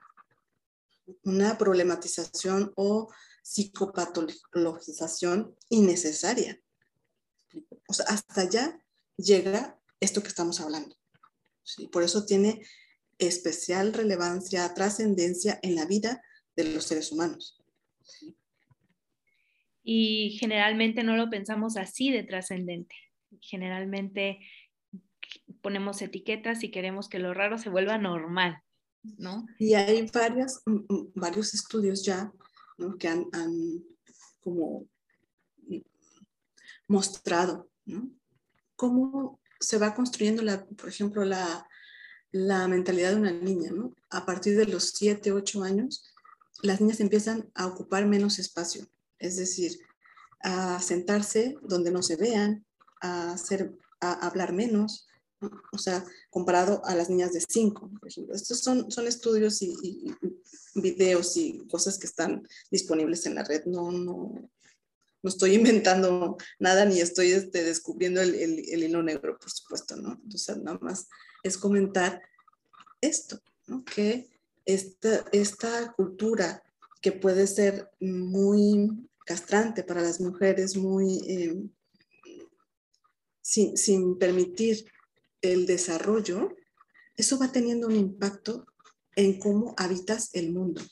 [1.24, 3.10] una problematización o
[3.42, 6.60] psicopatologización innecesaria.
[7.88, 8.80] O sea, hasta allá
[9.20, 10.96] llega esto que estamos hablando.
[11.62, 11.88] ¿sí?
[11.88, 12.62] Por eso tiene
[13.18, 16.22] especial relevancia, trascendencia en la vida
[16.56, 17.58] de los seres humanos.
[19.82, 22.94] Y generalmente no lo pensamos así de trascendente.
[23.40, 24.40] Generalmente
[25.60, 28.62] ponemos etiquetas y queremos que lo raro se vuelva normal,
[29.02, 29.46] ¿no?
[29.58, 30.62] Y hay varias,
[31.14, 32.32] varios estudios ya
[32.98, 33.26] que han,
[34.40, 34.86] como
[36.88, 37.70] mostrado
[38.80, 41.68] cómo se va construyendo, la, por ejemplo, la,
[42.32, 43.70] la mentalidad de una niña.
[43.72, 43.94] ¿no?
[44.08, 46.02] A partir de los 7, 8 años,
[46.62, 48.86] las niñas empiezan a ocupar menos espacio,
[49.18, 49.78] es decir,
[50.40, 52.64] a sentarse donde no se vean,
[53.02, 55.06] a, hacer, a hablar menos,
[55.72, 58.34] o sea, comparado a las niñas de 5, por ejemplo.
[58.34, 59.76] Estos son, son estudios y,
[60.74, 63.66] videos y cosas que están disponibles en la red.
[63.66, 64.32] No, no,
[65.22, 70.20] no estoy inventando nada ni estoy este, descubriendo el, hilo negro, por supuesto, ¿no?
[70.22, 71.08] Entonces, nada más
[71.42, 72.22] es comentar
[73.00, 73.84] esto, ¿no?
[73.84, 74.30] Que
[74.64, 76.62] esta, cultura
[77.00, 81.70] que puede ser muy castrante para las mujeres, muy...
[83.42, 84.84] Sin, sin permitir
[85.40, 86.54] el desarrollo,
[87.16, 88.66] eso va teniendo un impacto
[89.16, 90.82] en cómo habitas el mundo,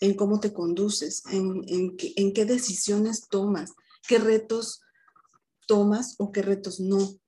[0.00, 3.74] en cómo te conduces, en, en, qué, decisiones tomas,
[4.06, 4.80] qué retos
[5.66, 7.18] tomas o qué retos no.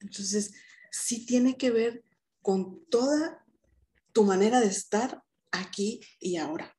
[0.00, 0.54] Entonces,
[0.90, 2.02] sí tiene que ver
[2.42, 3.44] con toda
[4.12, 6.76] tu manera de estar aquí y ahora,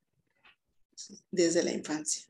[1.32, 2.26] desde la infancia.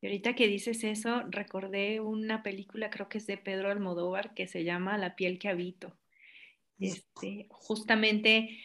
[0.00, 4.46] Y ahorita que dices eso, recordé una película, creo que es de Pedro Almodóvar, que
[4.46, 5.96] se llama La piel que habito.
[6.78, 8.58] Este, justamente,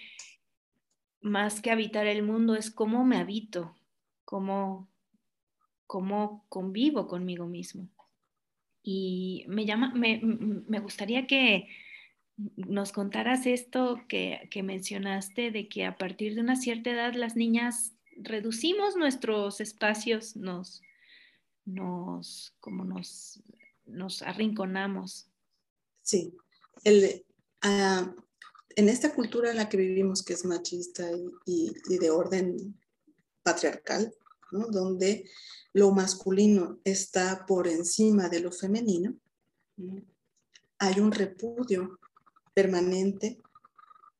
[1.21, 3.75] más que habitar el mundo, es cómo me habito,
[4.25, 4.89] cómo,
[5.88, 7.89] cómo convivo conmigo mismo.
[8.84, 11.67] Y me, llama, me, me gustaría que
[12.55, 17.36] nos contaras esto que, que mencionaste, de que a partir de una cierta edad las
[17.36, 20.82] niñas reducimos nuestros espacios, nos
[21.69, 23.41] nos, como nos,
[23.86, 25.27] nos arrinconamos.
[26.01, 26.36] Sí,
[26.84, 27.25] el,
[27.62, 28.13] ah,
[28.80, 31.06] en esta cultura en la que vivimos, que es machista
[31.46, 32.80] y, de orden
[33.44, 34.15] patriarcal,
[34.52, 35.30] donde
[35.74, 39.15] lo masculino está por encima de lo femenino,
[40.78, 42.00] hay un repudio
[42.54, 43.38] permanente,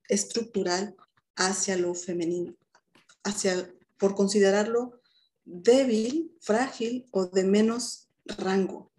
[0.10, 0.94] estructural,
[1.38, 2.54] hacia lo femenino,
[3.24, 5.00] hacia, por considerarlo
[5.46, 8.92] débil, frágil o de menos rango.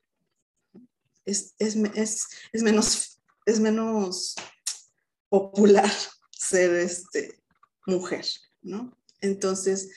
[1.27, 4.37] Es, menos, es menos
[5.31, 5.91] popular
[6.31, 7.41] ser este,
[7.87, 8.27] mujer,
[8.61, 8.95] ¿no?
[9.23, 9.91] Entonces,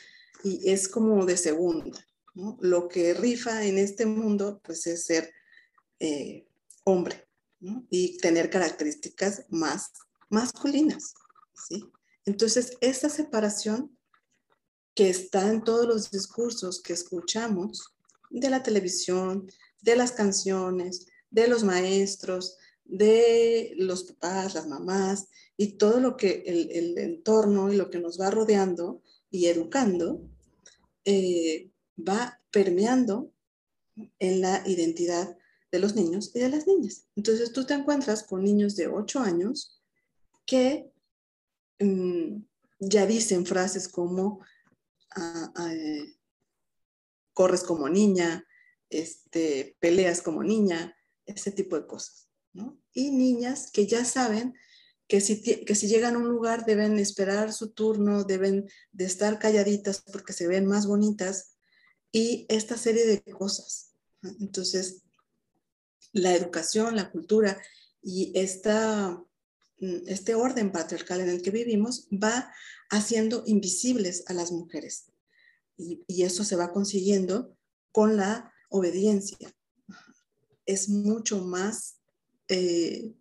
[0.43, 2.00] y es como de segunda,
[2.34, 2.58] ¿no?
[2.62, 5.34] Lo que rifa en este mundo, pues es ser
[6.00, 6.48] eh,
[6.86, 7.28] hombre,
[7.60, 7.86] ¿no?
[7.89, 9.91] Y tener características más
[10.30, 11.13] masculinas,
[11.67, 11.84] ¿sí?
[12.26, 13.98] Entonces, esta separación
[14.96, 17.96] que está en todos los discursos que escuchamos
[18.30, 19.50] de la televisión,
[19.82, 26.43] de las canciones, de los maestros, de los papás, las mamás y todo lo que
[26.46, 30.22] el, entorno y lo que nos va rodeando y educando
[31.06, 33.32] eh, va permeando
[34.19, 35.38] en la identidad
[35.72, 37.08] de los niños y de las niñas.
[37.15, 39.82] Entonces tú te encuentras con niños de 8 años
[40.46, 40.91] que
[41.80, 42.43] mm,
[42.80, 44.41] ya dicen frases como
[45.60, 46.15] eh,
[47.34, 48.46] corres como niña,
[48.89, 52.30] este, peleas como niña, ese tipo de cosas.
[52.53, 52.79] ¿No?
[52.93, 54.53] Y niñas que ya saben
[55.07, 59.39] que si, que si llegan a un lugar deben esperar su turno, deben de estar
[59.39, 61.55] calladitas porque se ven más bonitas
[62.11, 63.91] y esta serie de cosas.
[64.39, 65.01] Entonces,
[66.13, 67.59] la educación, la cultura
[68.01, 69.23] y esta,
[69.79, 72.53] mm, este orden patriarcal en el que vivimos va
[72.89, 75.05] haciendo invisibles a las mujeres.
[75.77, 77.57] Y, eso se va consiguiendo
[77.91, 79.53] con la obediencia.
[80.65, 81.97] Es mucho más
[82.47, 83.13] eh,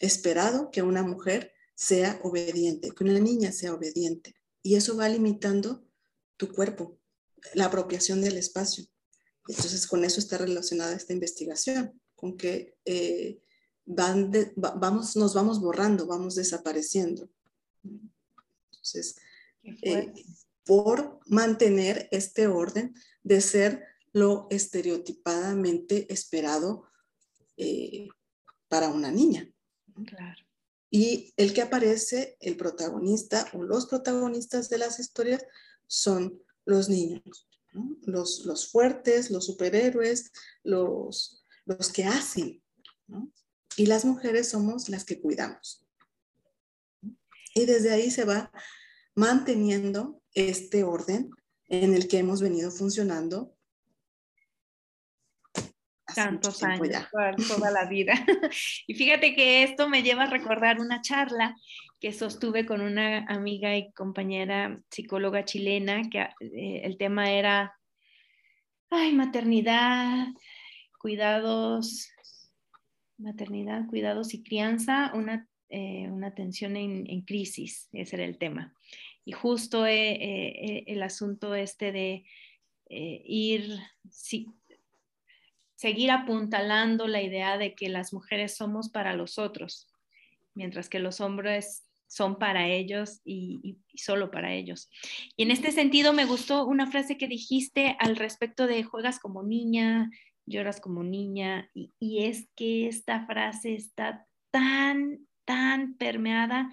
[0.00, 4.36] esperado que una mujer sea obediente, que una niña sea obediente.
[4.62, 5.84] Y eso va limitando
[6.36, 6.98] tu cuerpo,
[7.54, 8.84] la apropiación del espacio.
[9.48, 13.40] Entonces, con eso está relacionada esta investigación, con que eh,
[13.86, 17.28] van vamos, nos vamos borrando, vamos desapareciendo.
[17.82, 19.16] Entonces,
[19.82, 20.12] eh,
[20.64, 26.84] por mantener este orden de ser lo estereotipadamente esperado
[27.56, 28.08] eh,
[28.70, 29.52] para una niña.
[30.06, 30.42] Claro.
[30.90, 35.44] Y el que aparece, el protagonista o los protagonistas de las historias
[35.86, 37.48] son los niños,
[38.02, 42.62] los, los, fuertes, los superhéroes, los, los que hacen.
[43.76, 45.86] Y las mujeres somos las que cuidamos.
[47.54, 48.52] Y desde ahí se va
[49.14, 51.30] manteniendo este orden
[51.68, 53.56] en el que hemos venido funcionando
[56.14, 56.88] tantos años,
[57.48, 58.14] toda, la vida.
[58.86, 61.56] y fíjate que esto me lleva a recordar una charla
[62.00, 67.78] que sostuve con una amiga y compañera psicóloga chilena, que eh, el tema era,
[68.88, 70.28] ay, maternidad,
[70.98, 72.08] cuidados,
[73.18, 78.74] maternidad, cuidados y crianza, una, eh, una atención en, crisis, ese era el tema.
[79.26, 82.24] Y justo eh, el asunto este de
[82.88, 83.78] ir,
[84.10, 84.48] sí,
[85.80, 89.88] seguir apuntalando la idea de que las mujeres somos para los otros,
[90.54, 94.90] mientras que los hombres son para ellos y, solo para ellos.
[95.38, 99.42] Y en este sentido me gustó una frase que dijiste al respecto de juegas como
[99.42, 100.10] niña,
[100.44, 106.70] lloras como niña, y, es que esta frase está tan, tan permeada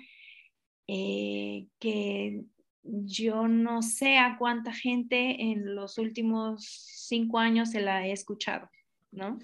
[0.86, 2.44] eh, que
[2.84, 6.66] yo no sé a cuánta gente en los últimos
[7.08, 8.70] cinco años se la he escuchado.
[9.12, 9.40] ¿No?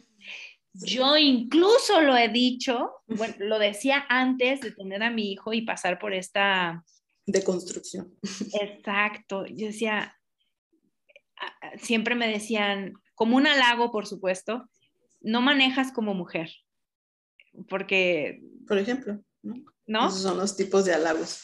[0.73, 5.61] Yo incluso lo he dicho, bueno, lo decía antes de tener a mi hijo y
[5.61, 6.83] pasar por esta...
[7.25, 8.17] Deconstrucción.
[8.59, 9.45] Exacto.
[9.45, 10.17] Yo decía,
[11.77, 14.67] siempre me decían, como un halago, por supuesto,
[15.21, 16.51] no manejas como mujer.
[17.69, 18.41] Porque...
[18.67, 19.23] Por ejemplo,
[19.85, 20.07] ¿no?
[20.07, 21.39] Esos son los tipos de halagos.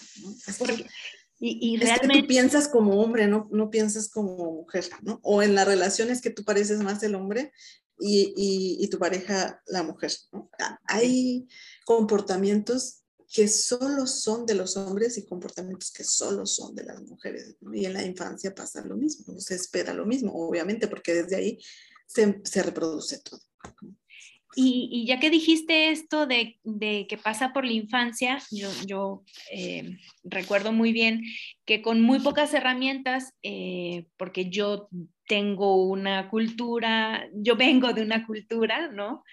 [1.39, 2.21] y, realmente...
[2.21, 5.19] tú piensas como hombre, no, no piensas como mujer, ¿no?
[5.21, 7.51] O en las relaciones que tú pareces más el hombre
[7.99, 10.11] y, tu pareja la mujer.
[10.85, 11.47] Hay
[11.85, 17.55] comportamientos que solo son de los hombres y comportamientos que solo son de las mujeres.
[17.73, 21.59] Y en la infancia pasa lo mismo, se espera lo mismo, obviamente, porque desde ahí
[22.07, 23.39] se, se reproduce todo.
[24.55, 26.59] Y, ya que dijiste esto de,
[27.07, 28.41] que pasa por la infancia,
[28.85, 31.23] yo, eh, recuerdo muy bien
[31.65, 34.89] que con muy pocas herramientas, eh, porque yo
[35.29, 39.23] tengo una cultura, yo vengo de una cultura, ¿no?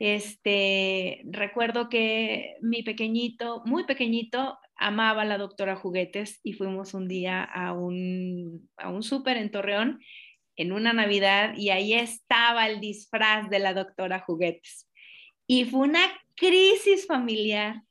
[0.00, 7.06] Este, recuerdo que mi pequeñito, muy pequeñito, amaba a la doctora Juguetes y fuimos un
[7.06, 10.00] día a un, a un súper en Torreón
[10.56, 14.88] en una Navidad y ahí estaba el disfraz de la doctora Juguetes.
[15.46, 16.02] Y fue una
[16.34, 17.82] crisis familiar.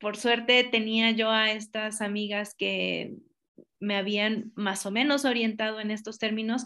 [0.00, 3.12] Por suerte tenía yo a estas amigas que
[3.80, 6.64] me habían más o menos orientado en estos términos,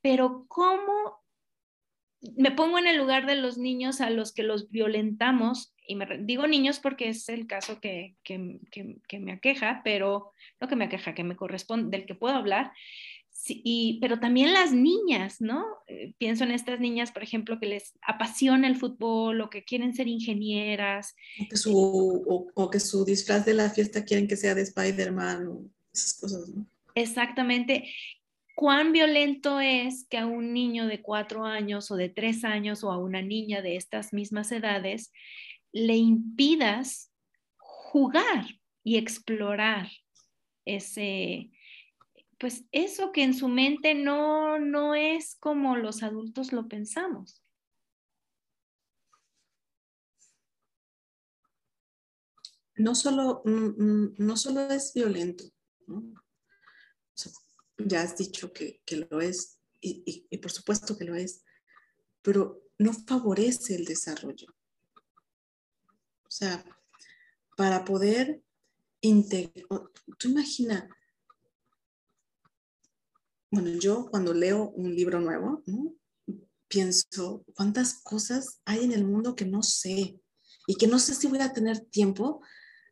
[0.00, 1.22] pero ¿cómo
[2.36, 5.74] me pongo en el lugar de los niños a los que los violentamos?
[5.86, 10.68] Y me digo niños porque es el caso que, que, que me aqueja, pero no
[10.68, 12.72] que me aqueja, que me corresponde, del que puedo hablar
[13.48, 15.64] y, pero también las niñas, ¿no?
[15.86, 19.94] Eh, pienso en estas niñas, por ejemplo, que les apasiona el fútbol o que quieren
[19.94, 21.14] ser ingenieras.
[21.40, 25.70] O que su, o, que su disfraz de la fiesta quieren que sea de Spider-Man
[25.96, 26.66] esas cosas, ¿no?
[26.94, 27.92] Exactamente.
[28.54, 32.90] ¿Cuán violento es que a un niño de cuatro años o de tres años o
[32.90, 35.12] a una niña de estas mismas edades
[35.72, 37.12] le impidas
[37.56, 38.46] jugar
[38.82, 39.88] y explorar
[40.64, 41.50] ese,
[42.38, 47.42] pues eso que en su mente no, no es como los adultos lo pensamos.
[52.76, 55.44] No solo, mm, mm, no solo es violento,
[57.78, 58.80] ya has dicho que,
[59.10, 61.42] lo es y, y, por supuesto que lo es,
[62.22, 64.48] pero no favorece el desarrollo.
[66.24, 66.64] O sea,
[67.56, 68.42] para poder
[69.00, 69.64] integrar,
[70.18, 70.88] tú imagina,
[73.50, 75.62] bueno, yo cuando leo un libro nuevo,
[76.68, 80.20] pienso cuántas cosas hay en el mundo que no sé
[80.66, 82.42] y que no sé si voy a tener tiempo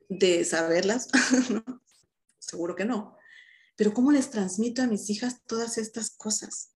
[0.09, 1.09] de saberlas,
[2.47, 3.17] seguro que no,
[3.77, 6.73] pero cómo les transmito a mis hijas todas estas cosas.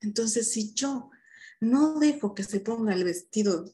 [0.00, 1.10] Entonces, si yo
[1.60, 3.64] no dejo que se ponga el vestido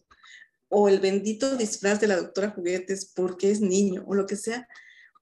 [0.68, 4.66] o el bendito disfraz de la doctora Juguetes porque es niño o lo que sea,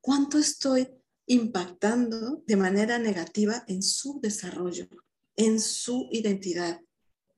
[0.01, 0.89] ¿cuánto estoy
[1.27, 4.89] impactando de manera negativa en su desarrollo,
[5.37, 6.81] en su identidad,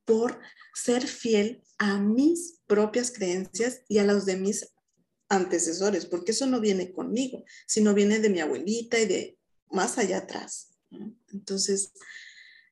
[0.05, 0.40] por
[0.74, 4.72] ser fiel a mis propias creencias y a los de mis
[5.33, 9.39] antecesores, porque eso no viene conmigo, sino viene de mi abuelita y de
[9.70, 10.74] más allá atrás.
[11.33, 11.93] Entonces,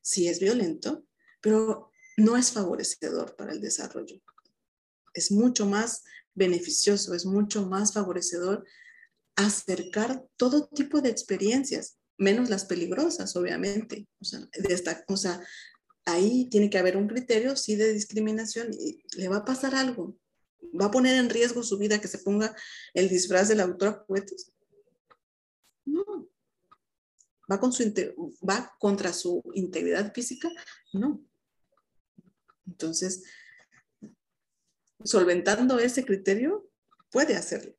[0.03, 1.07] sí es violento,
[1.41, 4.21] pero no es favorecedor para el desarrollo.
[5.15, 6.05] Es mucho más
[6.35, 8.67] beneficioso, es mucho más favorecedor
[9.37, 14.07] acercar todo tipo de experiencias, menos las peligrosas, obviamente.
[14.21, 15.41] O sea, de esta, o sea,
[16.05, 20.20] ahí tiene que haber un criterio, sí, de discriminación y le va a pasar algo.
[20.79, 22.55] ¿Va a poner en riesgo su vida que se ponga
[22.95, 24.53] el disfraz de la autora juguetes?
[25.85, 26.29] No.
[27.51, 27.83] ¿Va, con su,
[28.49, 30.49] ¿Va contra su integridad física?
[30.93, 31.21] No.
[32.67, 33.25] Entonces,
[35.03, 36.71] solventando ese criterio,
[37.11, 37.75] puede hacerlo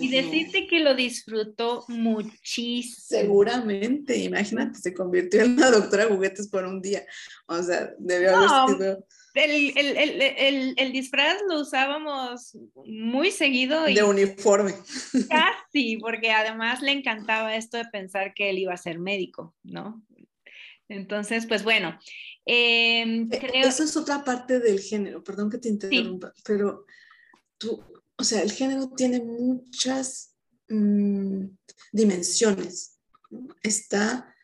[0.00, 3.20] y decirte que lo disfrutó muchísimo.
[3.20, 7.04] Seguramente, imagínate, se convirtió en una doctora juguetes por un día.
[7.46, 9.06] O sea, debió haber sido...
[9.36, 12.56] El, el, el, el, disfraz lo usábamos
[12.86, 13.84] muy seguido.
[13.84, 14.74] de uniforme.
[15.28, 20.02] Casi, porque además le encantaba esto de pensar que él iba a ser médico, ¿no?
[20.88, 21.98] Entonces, pues bueno.
[22.46, 23.66] Eh, creo...
[23.66, 26.86] Eso es otra parte del género, perdón que te interrumpa, pero
[27.58, 27.82] tú,
[28.16, 30.34] o sea, el género tiene muchas
[30.68, 31.44] mm,
[31.92, 32.98] dimensiones.
[33.62, 34.34] Está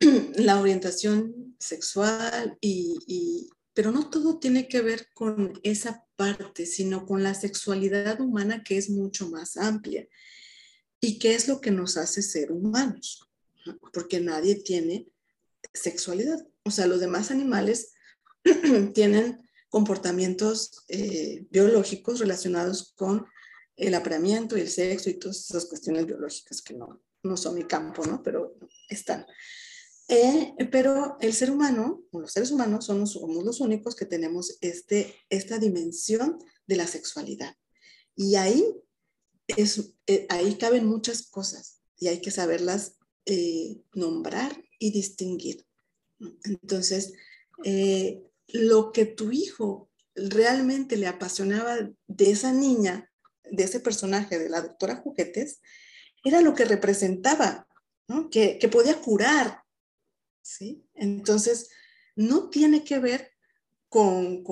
[0.36, 7.22] la orientación sexual y, pero no todo tiene que ver con esa parte, sino con
[7.22, 10.08] la sexualidad humana que es mucho más amplia.
[11.00, 13.28] ¿Y qué es lo que nos hace ser humanos?
[13.92, 15.08] Porque nadie tiene
[15.72, 16.46] sexualidad.
[16.62, 17.92] O sea, los demás animales
[18.94, 23.26] tienen comportamientos eh, biológicos relacionados con
[23.76, 27.64] el apareamiento y el sexo y todas esas cuestiones biológicas que no, no son mi
[27.64, 28.22] campo, ¿no?
[28.22, 28.56] Pero
[28.88, 29.26] están.
[30.08, 35.14] Eh, pero el ser humano, los seres humanos, somos, somos los únicos que tenemos este,
[35.30, 37.56] esta dimensión de la sexualidad.
[38.14, 38.64] Y ahí,
[39.46, 42.96] es, eh, ahí caben muchas cosas y hay que saberlas
[43.94, 45.64] nombrar y distinguir.
[46.44, 47.14] Entonces,
[48.48, 53.10] lo que tu hijo realmente le apasionaba de esa niña,
[53.50, 55.60] de ese personaje de la doctora Juguetes,
[56.24, 57.66] era lo que representaba,
[58.30, 59.63] que, podía curar.
[60.44, 60.84] ¿Sí?
[60.94, 61.70] Entonces,
[62.14, 63.32] no tiene que ver
[63.88, 64.44] con,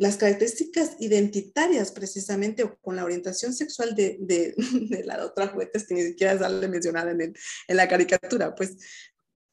[0.00, 4.54] las características identitarias precisamente o con la orientación sexual de,
[5.04, 8.76] la doctora Juguetes, que ni siquiera sale mencionada en, en la caricatura, pues,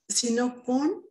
[0.08, 1.06] sino con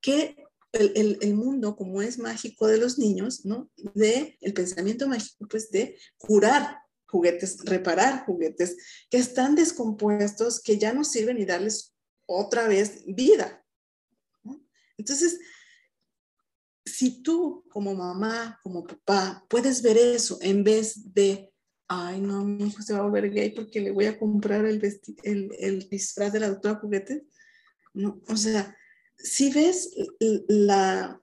[0.00, 3.70] qué el, mundo como es mágico de los niños, ¿no?
[3.94, 8.76] De el pensamiento mágico, pues de curar juguetes, reparar juguetes
[9.10, 11.95] que están descompuestos, que ya no sirven y darles
[12.26, 13.64] otra vez vida.
[14.98, 15.38] Entonces,
[16.84, 21.52] si tú como mamá, como papá, puedes ver eso en vez de,
[21.88, 24.80] ay, no, mi hijo se va a volver gay porque le voy a comprar el,
[25.22, 27.22] el, el disfraz de la doctora juguetes,
[27.92, 28.76] no, o sea,
[29.18, 29.90] si ves
[30.48, 31.20] la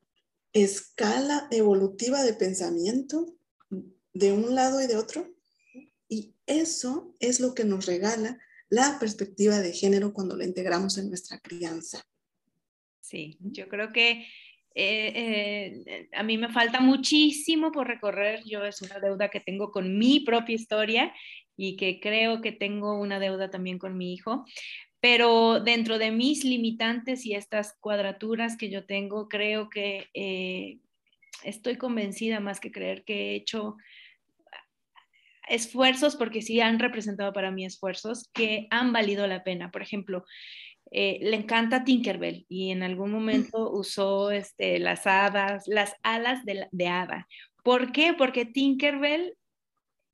[0.52, 3.36] escala evolutiva de pensamiento
[4.14, 5.34] de un lado y de otro,
[6.08, 8.40] y eso es lo que nos regala
[8.74, 12.04] la perspectiva de género cuando la integramos en nuestra crianza.
[13.02, 14.26] Sí, yo creo que
[14.76, 18.44] eh, eh, a mí me falta muchísimo por recorrer.
[18.46, 21.14] Yo es una deuda que tengo con mi propia historia
[21.56, 24.46] y que creo que tengo una deuda también con mi hijo
[25.04, 30.78] pero dentro de mis limitantes y estas cuadraturas que yo tengo, creo que eh,
[31.44, 33.76] estoy convencida más que creer que he hecho
[35.48, 39.72] esfuerzos, porque sí han representado para mí esfuerzos que han valido la pena.
[39.72, 40.26] Por ejemplo,
[40.92, 46.68] eh, le encanta Tinkerbell y en algún momento usó este, las hadas, las alas de,
[46.72, 47.28] de hada.
[47.64, 48.14] ¿Por qué?
[48.14, 49.36] Porque Tinkerbell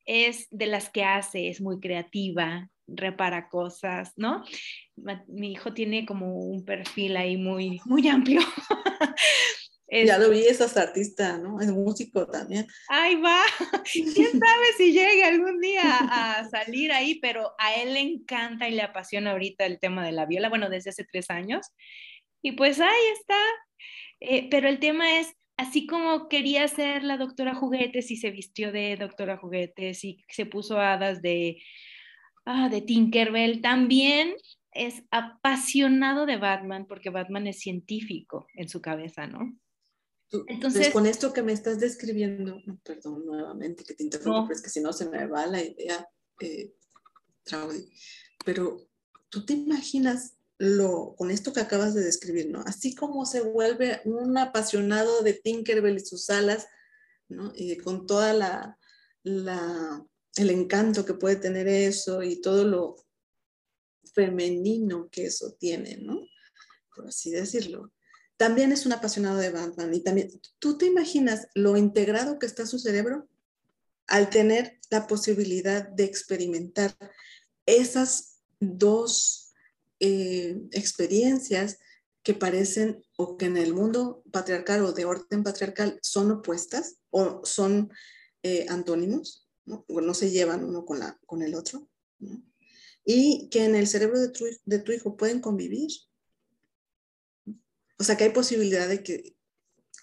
[0.06, 4.44] es de las que hace, es muy creativa, repara cosas, ¿no?
[5.28, 8.42] Mi hijo tiene como un perfil ahí muy, muy amplio.
[9.92, 11.60] Ya lo vi, es hasta artista, ¿no?
[11.60, 12.68] Es músico también.
[12.90, 13.42] Ahí va.
[13.92, 17.20] ¿Quién sabe si llegue algún día a salir ahí?
[17.20, 20.70] Pero a él le encanta y le apasiona ahorita el tema de la viola, bueno,
[20.70, 21.68] desde hace tres años.
[22.42, 23.40] Y pues ahí está.
[24.20, 28.72] Eh, pero el tema es, así como quería ser la doctora Juguetes y se vistió
[28.72, 31.62] de doctora Juguetes y se puso hadas de,
[32.46, 34.36] ah, de Tinkerbell, también
[34.72, 39.58] es apasionado de Batman porque Batman es científico en su cabeza, ¿no?
[40.30, 44.62] Pues, Entonces, con esto que me estás describiendo, perdón nuevamente que te interrumpo, pero es
[44.62, 46.08] que si no se me va la idea,
[46.40, 46.74] eh,
[48.46, 48.88] pero
[49.30, 52.62] tú te imaginas lo, con esto que acabas de describir, ¿no?
[52.62, 56.68] Así como se vuelve un apasionado de Tinkerbell y sus alas,
[57.28, 57.52] ¿no?
[57.56, 58.78] Y con toda la,
[59.24, 60.06] la,
[60.36, 62.96] el encanto que puede tener eso y todo lo
[64.14, 66.20] femenino que eso tiene, ¿no?
[66.94, 67.92] Por así decirlo
[68.40, 72.66] también es un apasionado de Batman y también, ¿tú te imaginas lo integrado que está
[72.66, 73.28] su cerebro
[74.08, 76.96] al tener la posibilidad de experimentar
[77.66, 79.52] esas dos
[80.00, 81.80] eh, experiencias
[82.24, 87.42] que parecen o que en el mundo patriarcal o de orden patriarcal son opuestas o
[87.44, 87.92] son
[88.44, 89.84] eh, antónimos, ¿no?
[90.14, 91.90] se llevan uno con, la, con el otro,
[93.04, 94.32] y que en el cerebro de
[94.64, 95.90] de tu hijo pueden convivir
[98.00, 99.36] o sea, que hay posibilidad de que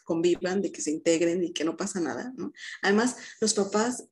[0.04, 2.52] convivan, de que se integren y que no pasa nada, ¿no?
[2.82, 4.04] Además, los papás,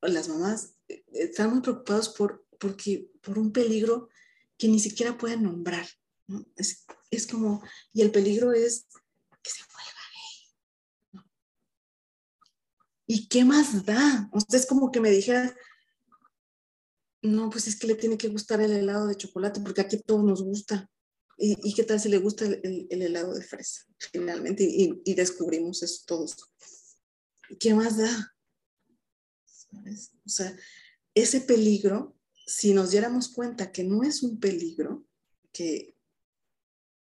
[0.00, 4.08] las mamás, eh, están muy preocupados por, porque, por un peligro
[4.56, 5.86] que ni siquiera pueden nombrar,
[6.28, 6.46] ¿no?
[6.56, 7.62] Es, es como,
[7.92, 8.86] y el peligro es
[9.42, 10.02] que se vuelva
[11.12, 11.24] gay.
[13.06, 14.30] ¿Y qué más da?
[14.32, 15.52] O sea, es como que me dijeras,
[17.22, 20.24] no, pues es que le tiene que gustar el helado de chocolate porque aquí todos
[20.24, 20.88] nos gusta.
[21.42, 23.86] ¿Y, qué tal si le gusta el, helado de fresa?
[24.12, 26.36] Finalmente, y, descubrimos eso todos.
[27.58, 28.34] ¿Qué más da?
[29.72, 30.54] O sea,
[31.14, 32.14] ese peligro,
[32.46, 35.06] si nos diéramos cuenta que no es un peligro,
[35.50, 35.96] que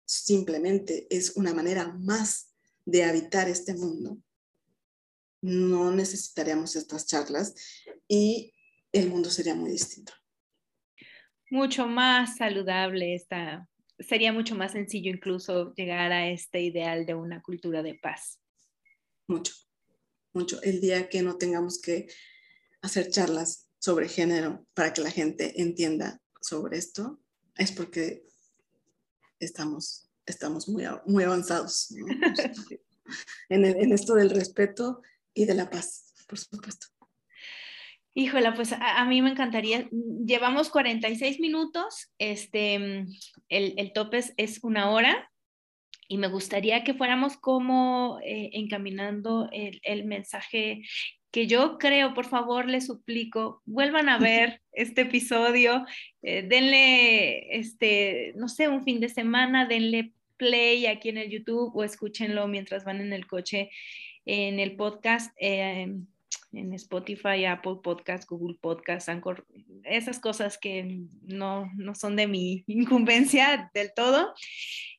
[0.03, 2.55] simplemente es una manera más
[2.85, 4.17] de habitar este mundo,
[5.41, 7.53] no necesitaríamos estas charlas
[8.07, 8.51] y
[8.91, 10.13] el mundo sería muy distinto.
[11.51, 13.69] Mucho más saludable esta
[13.99, 18.39] sería mucho más sencillo incluso llegar a este ideal de una cultura de paz.
[19.27, 19.53] Mucho,
[20.33, 20.61] mucho.
[20.61, 22.07] El día que no tengamos que
[22.81, 27.21] hacer charlas sobre género para que la gente entienda sobre esto,
[27.57, 28.25] es porque
[29.39, 31.91] estamos, estamos muy, muy avanzados
[33.49, 35.01] en, en esto del respeto
[35.33, 36.87] y de la paz, por supuesto.
[38.15, 39.87] Híjola, pues a, mí me encantaría.
[39.91, 42.75] Llevamos 46 minutos, este,
[43.49, 45.31] el, el tope es, una hora
[46.07, 50.83] y me gustaría que fuéramos como eh, encaminando el, el, mensaje
[51.31, 55.83] que yo creo, por favor, les suplico, vuelvan a ver este episodio,
[56.21, 61.75] eh, denle, este, no sé, un fin de semana, denle play aquí en el YouTube
[61.75, 63.71] o escúchenlo mientras van en el coche
[64.25, 65.33] en el podcast.
[65.39, 65.87] Eh,
[66.53, 69.45] en Spotify, Apple Podcast, Google Podcast, Anchor,
[69.83, 74.33] esas cosas que no, no son de mi incumbencia del todo.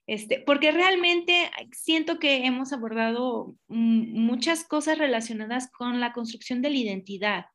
[0.07, 6.77] Este, porque realmente siento que hemos abordado muchas cosas relacionadas con la construcción de la
[6.77, 7.47] identidad.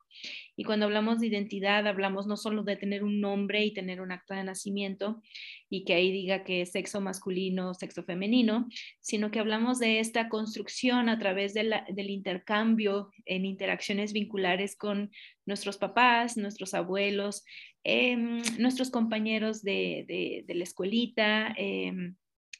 [0.60, 4.12] Y cuando hablamos de identidad, hablamos no solo de tener un nombre y tener un
[4.12, 5.22] acta de nacimiento
[5.70, 8.68] y que ahí diga que es sexo masculino, sexo femenino,
[9.00, 15.10] sino que hablamos de esta construcción a través del intercambio en interacciones vinculares con
[15.46, 17.42] nuestros papás, nuestros abuelos,
[17.82, 22.16] em, nuestros compañeros de, la escuelita, em,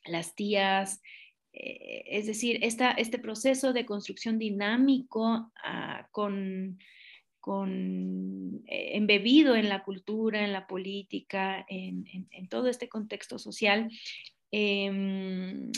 [0.07, 1.03] las tías,
[1.53, 6.79] eh, es decir, esta, este proceso de construcción dinámico ah, con
[7.41, 12.05] con, eh, embebido en la cultura, en la política, en,
[12.49, 13.91] todo este contexto social,
[14.51, 15.71] em,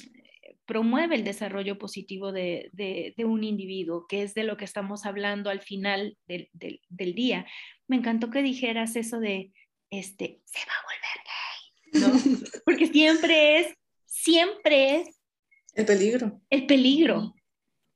[0.67, 5.61] promueve el desarrollo positivo de, un individuo, que es de lo que estamos hablando al
[5.61, 7.47] final del, día.
[7.89, 9.53] Me encantó que dijeras eso de,
[9.91, 12.43] este, se va a volver gay, ¿no?
[12.65, 13.75] Porque siempre es,
[14.07, 15.21] siempre es...
[15.75, 16.41] El peligro.
[16.51, 17.35] El peligro.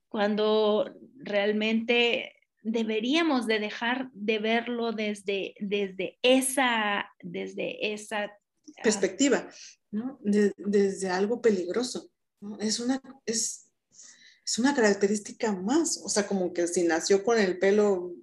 [0.09, 2.36] Cuando realmente
[2.67, 8.31] deberíamos de dejar de verlo desde, desde esa, desde esa ah,
[8.83, 9.49] perspectiva,
[9.91, 10.19] ¿no?
[10.21, 12.11] desde algo peligroso.
[12.59, 13.71] Es, una, es,
[14.45, 18.13] es una característica más, o sea, como que si nació con el pelo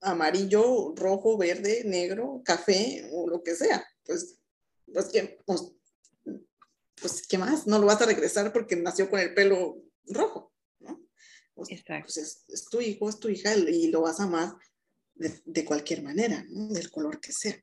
[0.00, 4.38] amarillo, rojo, verde, negro, café o lo que sea, pues,
[4.92, 5.72] pues que pues,
[7.00, 7.66] pues, ¿qué más?
[7.66, 9.76] No lo vas a regresar porque nació con el pelo
[10.06, 10.52] rojo.
[11.58, 12.04] Pues, Exacto.
[12.04, 14.54] Pues es, es, tu hijo, es tu hija y lo vas a amar
[15.16, 16.68] de, de cualquier manera, ¿no?
[16.68, 17.56] Del color que sea.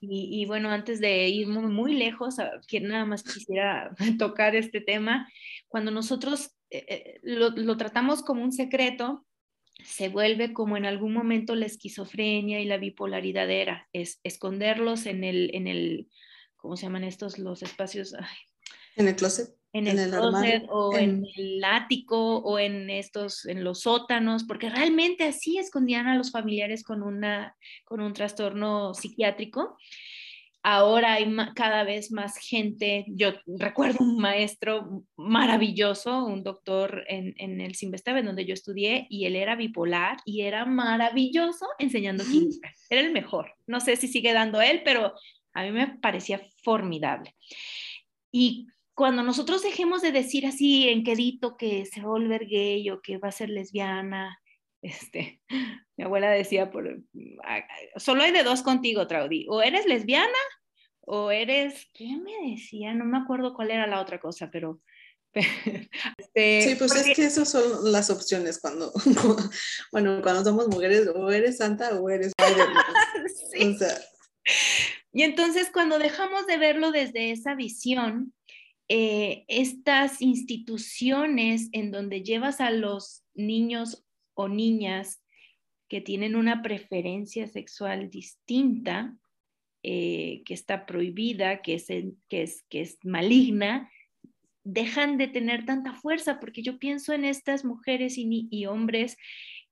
[0.00, 4.80] Y, y, bueno, antes de ir muy, muy lejos, que nada más quisiera tocar este
[4.80, 5.30] tema,
[5.68, 9.26] cuando nosotros eh, lo, lo, tratamos como un secreto,
[9.84, 15.24] se vuelve como en algún momento la esquizofrenia y la bipolaridad era, es esconderlos en
[15.24, 16.08] el, en el,
[16.56, 17.38] ¿cómo se llaman estos?
[17.38, 18.14] Los espacios.
[18.14, 18.36] Ay,
[18.96, 19.59] en el closet.
[19.72, 21.10] En el, en el closet o en...
[21.10, 21.26] en...
[21.36, 26.82] el ático o en estos, en los sótanos, porque realmente así escondían a los familiares
[26.82, 29.76] con, una, con un trastorno psiquiátrico.
[30.62, 33.06] Ahora hay cada vez más gente.
[33.08, 39.24] Yo recuerdo un maestro maravilloso, un doctor en, en el Simvestave, donde yo estudié, y
[39.24, 42.70] él era bipolar y era maravilloso enseñando química.
[42.90, 43.54] Era el mejor.
[43.66, 45.14] No sé si sigue dando él, pero
[45.54, 47.34] a mí me parecía formidable.
[48.30, 48.66] Y
[49.00, 53.00] cuando nosotros dejemos de decir así en quedito que se va a volver gay o
[53.00, 54.38] que va a ser lesbiana,
[54.82, 55.40] este,
[55.96, 57.02] mi abuela decía, por,
[57.96, 60.36] solo hay de dos contigo, Traudy, o eres lesbiana
[61.00, 62.92] o eres, ¿qué me decía?
[62.92, 64.82] No me acuerdo cuál era la otra cosa, pero...
[66.18, 67.10] Este, sí, pues porque...
[67.10, 68.92] es que esas son las opciones cuando,
[69.92, 72.32] bueno, cuando somos mujeres, o eres santa o eres
[73.50, 73.64] sí.
[73.64, 73.98] o sea.
[75.12, 78.34] Y entonces cuando dejamos de verlo desde esa visión,
[78.92, 85.22] eh, estas instituciones en donde llevas a los niños o niñas
[85.88, 89.16] que tienen una preferencia sexual distinta,
[89.84, 93.88] eh, que está prohibida, que es, que, es, que es maligna,
[94.64, 99.16] dejan de tener tanta fuerza, porque yo pienso en estas mujeres y, hombres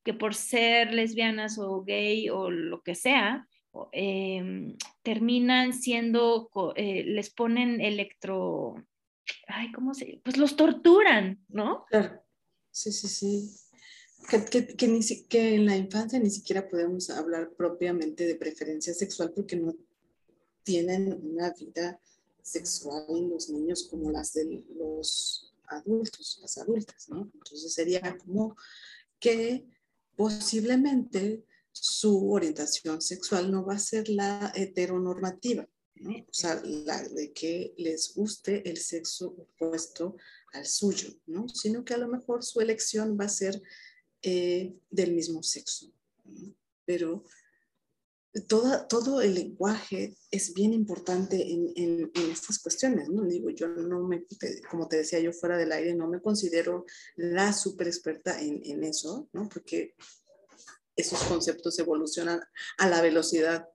[0.05, 3.49] que por ser lesbianas o gay o lo que sea,
[3.91, 8.77] eh, terminan siendo, eh, les ponen electro,
[9.49, 10.21] ay, ¿cómo se?
[10.25, 11.85] Pues los torturan, ¿no?
[11.89, 12.23] Claro,
[12.71, 13.51] sí, sí, sí.
[14.29, 18.93] Que, que, que, ni, que en la infancia ni siquiera podemos hablar propiamente de preferencia
[18.93, 19.75] sexual porque no
[20.65, 21.99] tienen una vida
[22.43, 27.31] sexual los niños como las de los adultos, las adultas, ¿no?
[27.35, 28.57] Entonces sería como
[29.19, 29.67] que
[30.17, 35.69] posiblemente su orientación sexual no va a ser la heteronormativa,
[36.01, 36.11] ¿no?
[36.11, 40.17] o sea, la de que les guste el sexo opuesto
[40.53, 41.49] al suyo, ¿no?
[41.49, 43.61] sino que a lo mejor su elección va a ser
[44.23, 45.93] eh, del mismo sexo.
[46.25, 46.55] ¿no?
[46.85, 47.25] Pero
[48.47, 53.25] toda, todo el lenguaje es bien importante en, en, en, estas cuestiones, ¿no?
[53.25, 54.25] Digo, yo no me,
[54.71, 56.85] como te decía yo fuera del aire, no me considero
[57.17, 59.49] la super experta en, en eso, ¿no?
[59.49, 59.95] Porque
[60.97, 62.41] esos conceptos evolucionan
[62.79, 63.69] a la velocidad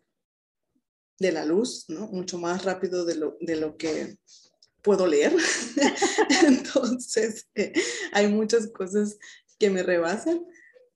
[1.24, 2.08] de la luz, ¿no?
[2.08, 4.18] Mucho más rápido de lo, de lo que
[4.84, 5.36] puedo leer.
[6.46, 7.74] Entonces, eh,
[8.12, 9.18] hay muchas cosas
[9.58, 10.46] que me rebasan,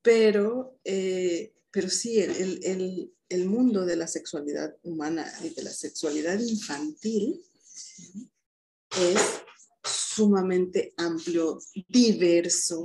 [0.01, 5.71] pero, eh, pero sí, el, el, el, mundo de la sexualidad humana y de la
[5.71, 7.41] sexualidad infantil
[8.99, 9.21] es
[9.83, 12.83] sumamente amplio, diverso,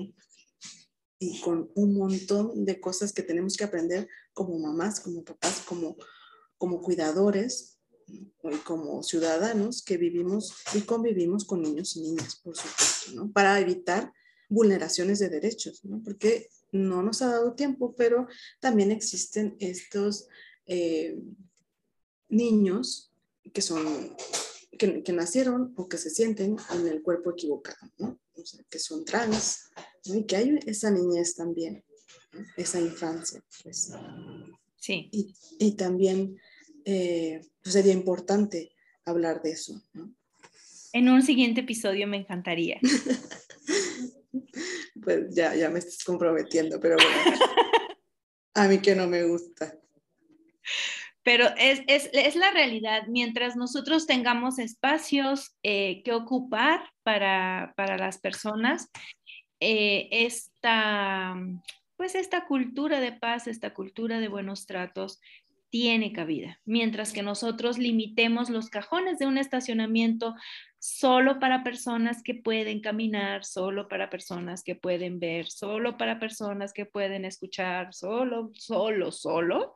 [1.19, 5.97] y con un montón de cosas que tenemos que aprender como mamás, como papás, como,
[6.63, 8.31] como cuidadores y
[8.65, 13.33] como ciudadanos que vivimos y convivimos con niños y niñas, por supuesto, ¿no?
[13.33, 14.13] Para evitar
[14.49, 16.01] vulneraciones de derechos, ¿no?
[16.05, 18.29] Porque no nos ha dado tiempo, pero
[18.61, 20.29] también existen estos
[20.67, 21.19] eh,
[22.29, 23.11] niños
[23.53, 24.17] que son,
[24.79, 28.21] que, que, nacieron o que se sienten en el cuerpo equivocado, ¿no?
[28.35, 29.65] O sea, que son trans,
[30.07, 30.15] ¿no?
[30.15, 31.83] y que hay esa niñez también,
[32.33, 32.47] ¿no?
[32.57, 33.43] esa infancia.
[33.65, 33.91] Pues.
[34.79, 35.09] Sí.
[35.11, 36.37] Y, y también
[36.85, 38.73] eh, pues sería importante
[39.05, 39.81] hablar de eso.
[39.93, 40.15] ¿no?
[40.93, 42.79] En un siguiente episodio me encantaría.
[45.03, 47.11] pues ya, ya me estás comprometiendo, pero bueno,
[48.55, 49.79] a mí que no me gusta.
[51.23, 53.05] Pero es, es, es, la realidad.
[53.09, 58.91] Mientras nosotros tengamos espacios eh, que ocupar para, para las personas,
[59.61, 61.37] eh, esta,
[61.97, 65.21] pues esta cultura de paz, esta cultura de buenos tratos,
[65.73, 66.61] tiene cabida.
[66.67, 70.35] Mientras que nosotros limitemos los cajones de un estacionamiento
[70.79, 76.75] solo para personas que pueden caminar, solo para personas que pueden ver, solo para personas
[76.75, 79.73] que pueden escuchar, solo, solo, solo,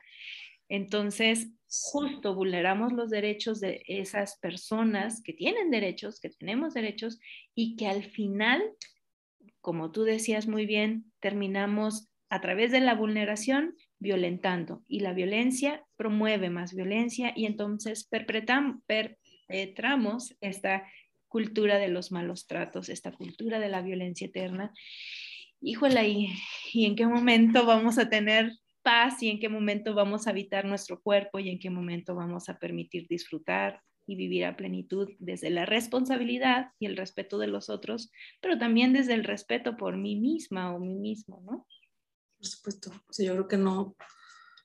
[0.68, 7.18] entonces, justo vulneramos los derechos de esas personas que tienen derechos, que tenemos derechos
[7.54, 8.62] y que al final,
[9.60, 15.84] como tú decías muy bien, terminamos a través de la vulneración violentando y la violencia
[15.96, 18.76] promueve más violencia y entonces perpetramos
[20.40, 20.84] esta
[21.28, 24.72] cultura de los malos tratos, esta cultura de la violencia eterna.
[25.60, 26.28] Híjole, ¿y,
[26.72, 30.64] ¿y en qué momento vamos a tener paz y en qué momento vamos a habitar
[30.64, 35.50] nuestro cuerpo y en qué momento vamos a permitir disfrutar y vivir a plenitud desde
[35.50, 40.16] la responsabilidad y el respeto de los otros, pero también desde el respeto por mí
[40.16, 41.66] misma o mí mismo, ¿no?
[42.46, 42.92] Supuesto.
[43.18, 43.96] yo creo que no,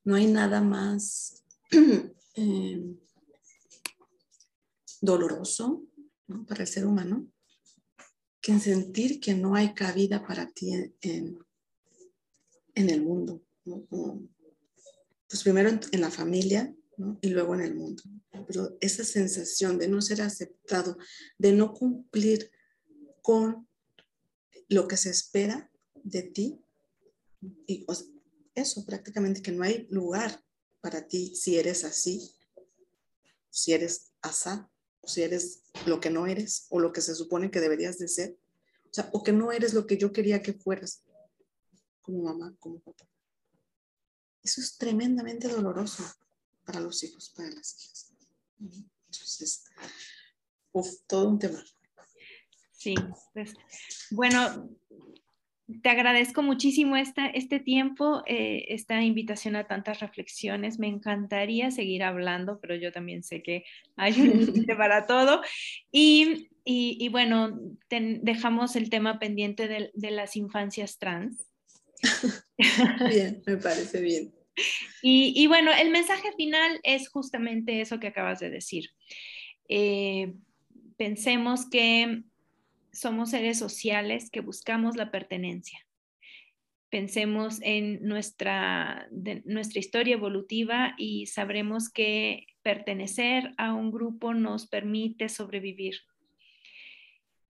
[0.04, 1.44] no hay nada más
[2.36, 2.96] eh,
[5.02, 5.84] doloroso
[6.48, 7.28] para el ser humano
[8.40, 11.38] que en sentir que no hay cabida para ti en,
[12.76, 13.44] en el mundo.
[15.28, 16.74] Pues primero en, la familia
[17.22, 18.04] y luego en el mundo.
[18.48, 20.98] Pero esa sensación de no ser aceptado,
[21.38, 22.52] de no cumplir
[23.22, 23.68] con
[24.68, 25.70] lo que se espera
[26.04, 26.60] de ti,
[27.68, 27.86] y
[28.56, 30.44] eso prácticamente que no hay lugar
[30.82, 32.36] para ti si eres así,
[33.50, 34.70] si eres asá,
[35.02, 38.08] o si eres lo que no eres, o lo que se supone que deberías de
[38.08, 38.38] ser,
[39.12, 41.04] o que no eres lo que yo quería que fueras,
[42.02, 43.08] como mamá, como papá.
[44.44, 46.04] Eso es tremendamente doloroso
[46.66, 48.14] para los hijos, para las hijas.
[48.60, 49.64] Entonces,
[51.08, 51.64] todo un tema.
[52.72, 52.96] Sí,
[53.34, 53.54] pues,
[54.10, 54.70] bueno,
[55.82, 60.80] te agradezco muchísimo esta, este tiempo, eh, esta invitación a tantas reflexiones.
[60.80, 63.64] Me encantaría seguir hablando, pero yo también sé que
[63.96, 65.42] hay un límite para todo.
[65.92, 67.60] Y, y, bueno,
[67.90, 71.50] dejamos el tema pendiente de, de las infancias trans.
[73.10, 74.34] bien, me parece bien.
[75.02, 78.90] Y, bueno, el mensaje final es justamente eso que acabas de decir.
[79.68, 80.34] Eh,
[80.98, 82.24] pensemos que
[82.92, 85.80] somos seres sociales que buscamos la pertenencia.
[86.90, 89.08] Pensemos en nuestra,
[89.46, 95.96] nuestra historia evolutiva y sabremos que pertenecer a un grupo nos permite sobrevivir.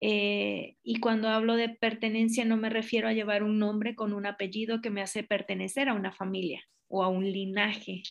[0.00, 4.26] Eh, y cuando hablo de pertenencia no me refiero a llevar un nombre con un
[4.26, 8.02] apellido que me hace pertenecer a una familia o a un linaje.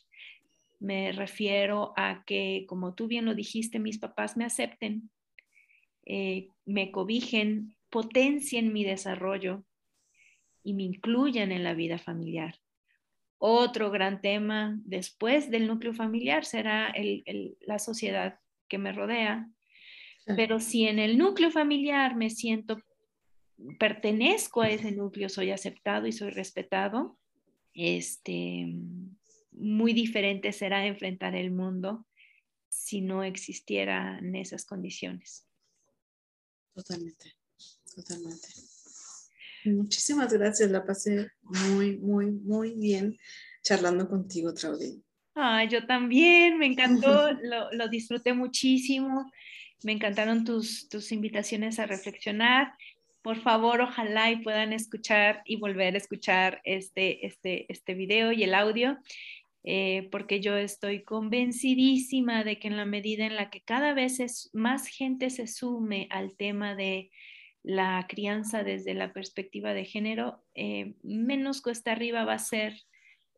[0.79, 5.09] Me refiero a que, como tú bien lo dijiste, mis papás me acepten,
[6.05, 9.63] eh, me cobijen, potencien mi desarrollo
[10.63, 12.55] y me incluyan en la vida familiar.
[13.37, 16.93] Otro gran tema después del núcleo familiar será
[17.61, 18.39] la sociedad
[18.69, 19.49] que me rodea.
[20.37, 22.81] Pero si en el núcleo familiar me siento,
[23.77, 27.17] pertenezco a ese núcleo, soy aceptado y soy respetado,
[27.73, 28.67] este,
[29.51, 32.05] muy diferente será enfrentar el mundo
[32.69, 35.45] si no existieran esas condiciones.
[36.73, 37.35] Totalmente,
[37.95, 38.47] totalmente.
[39.65, 43.17] Muchísimas gracias, la pasé muy, muy, muy bien
[43.61, 45.01] charlando contigo, Traudy.
[45.35, 49.31] Ah, yo también, me encantó, lo, lo, disfruté muchísimo,
[49.83, 52.73] me encantaron tus, tus invitaciones a reflexionar
[53.23, 58.43] por favor, ojalá y puedan escuchar y volver a escuchar este, este, este video y
[58.43, 58.97] el audio,
[59.63, 64.19] eh, porque yo estoy convencidísima de que en la medida en la que cada vez
[64.19, 67.11] es, más gente se sume al tema de
[67.63, 72.73] la crianza desde la perspectiva de género, eh, menos cuesta arriba va a ser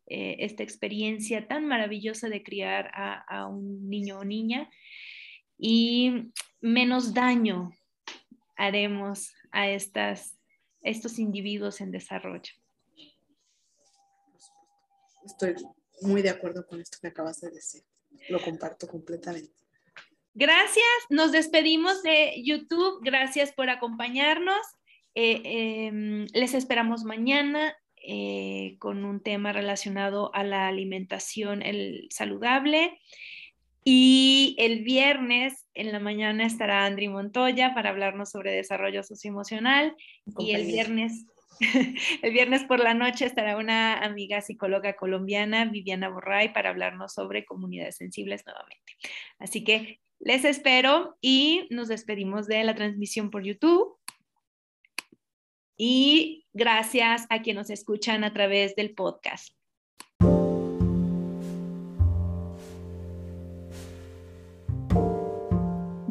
[0.07, 4.69] eh, esta experiencia tan maravillosa de criar a, a un niño o niña
[5.59, 7.71] y menos daño
[8.55, 10.37] haremos a estas,
[10.81, 12.51] estos individuos en desarrollo.
[15.23, 15.55] Estoy
[16.01, 17.83] muy de acuerdo con esto que acabas de decir.
[18.29, 19.53] Lo comparto completamente.
[20.33, 20.85] Gracias.
[21.09, 22.99] Nos despedimos de YouTube.
[23.01, 24.65] Gracias por acompañarnos.
[25.15, 27.73] Eh, em, les esperamos mañana
[28.07, 32.99] eh, con un tema relacionado a la alimentación el saludable.
[33.87, 39.95] Y el viernes en la mañana estará Andri Montoya para hablarnos sobre desarrollo socioemocional.
[40.39, 41.25] Y el viernes,
[42.21, 47.45] el viernes por la noche estará una amiga psicóloga colombiana, Viviana Borray, para hablarnos sobre
[47.45, 48.93] comunidades sensibles nuevamente.
[49.39, 53.97] Así que les espero y nos despedimos de la transmisión por YouTube.
[55.77, 59.53] Y gracias a quienes nos escuchan a través del podcast.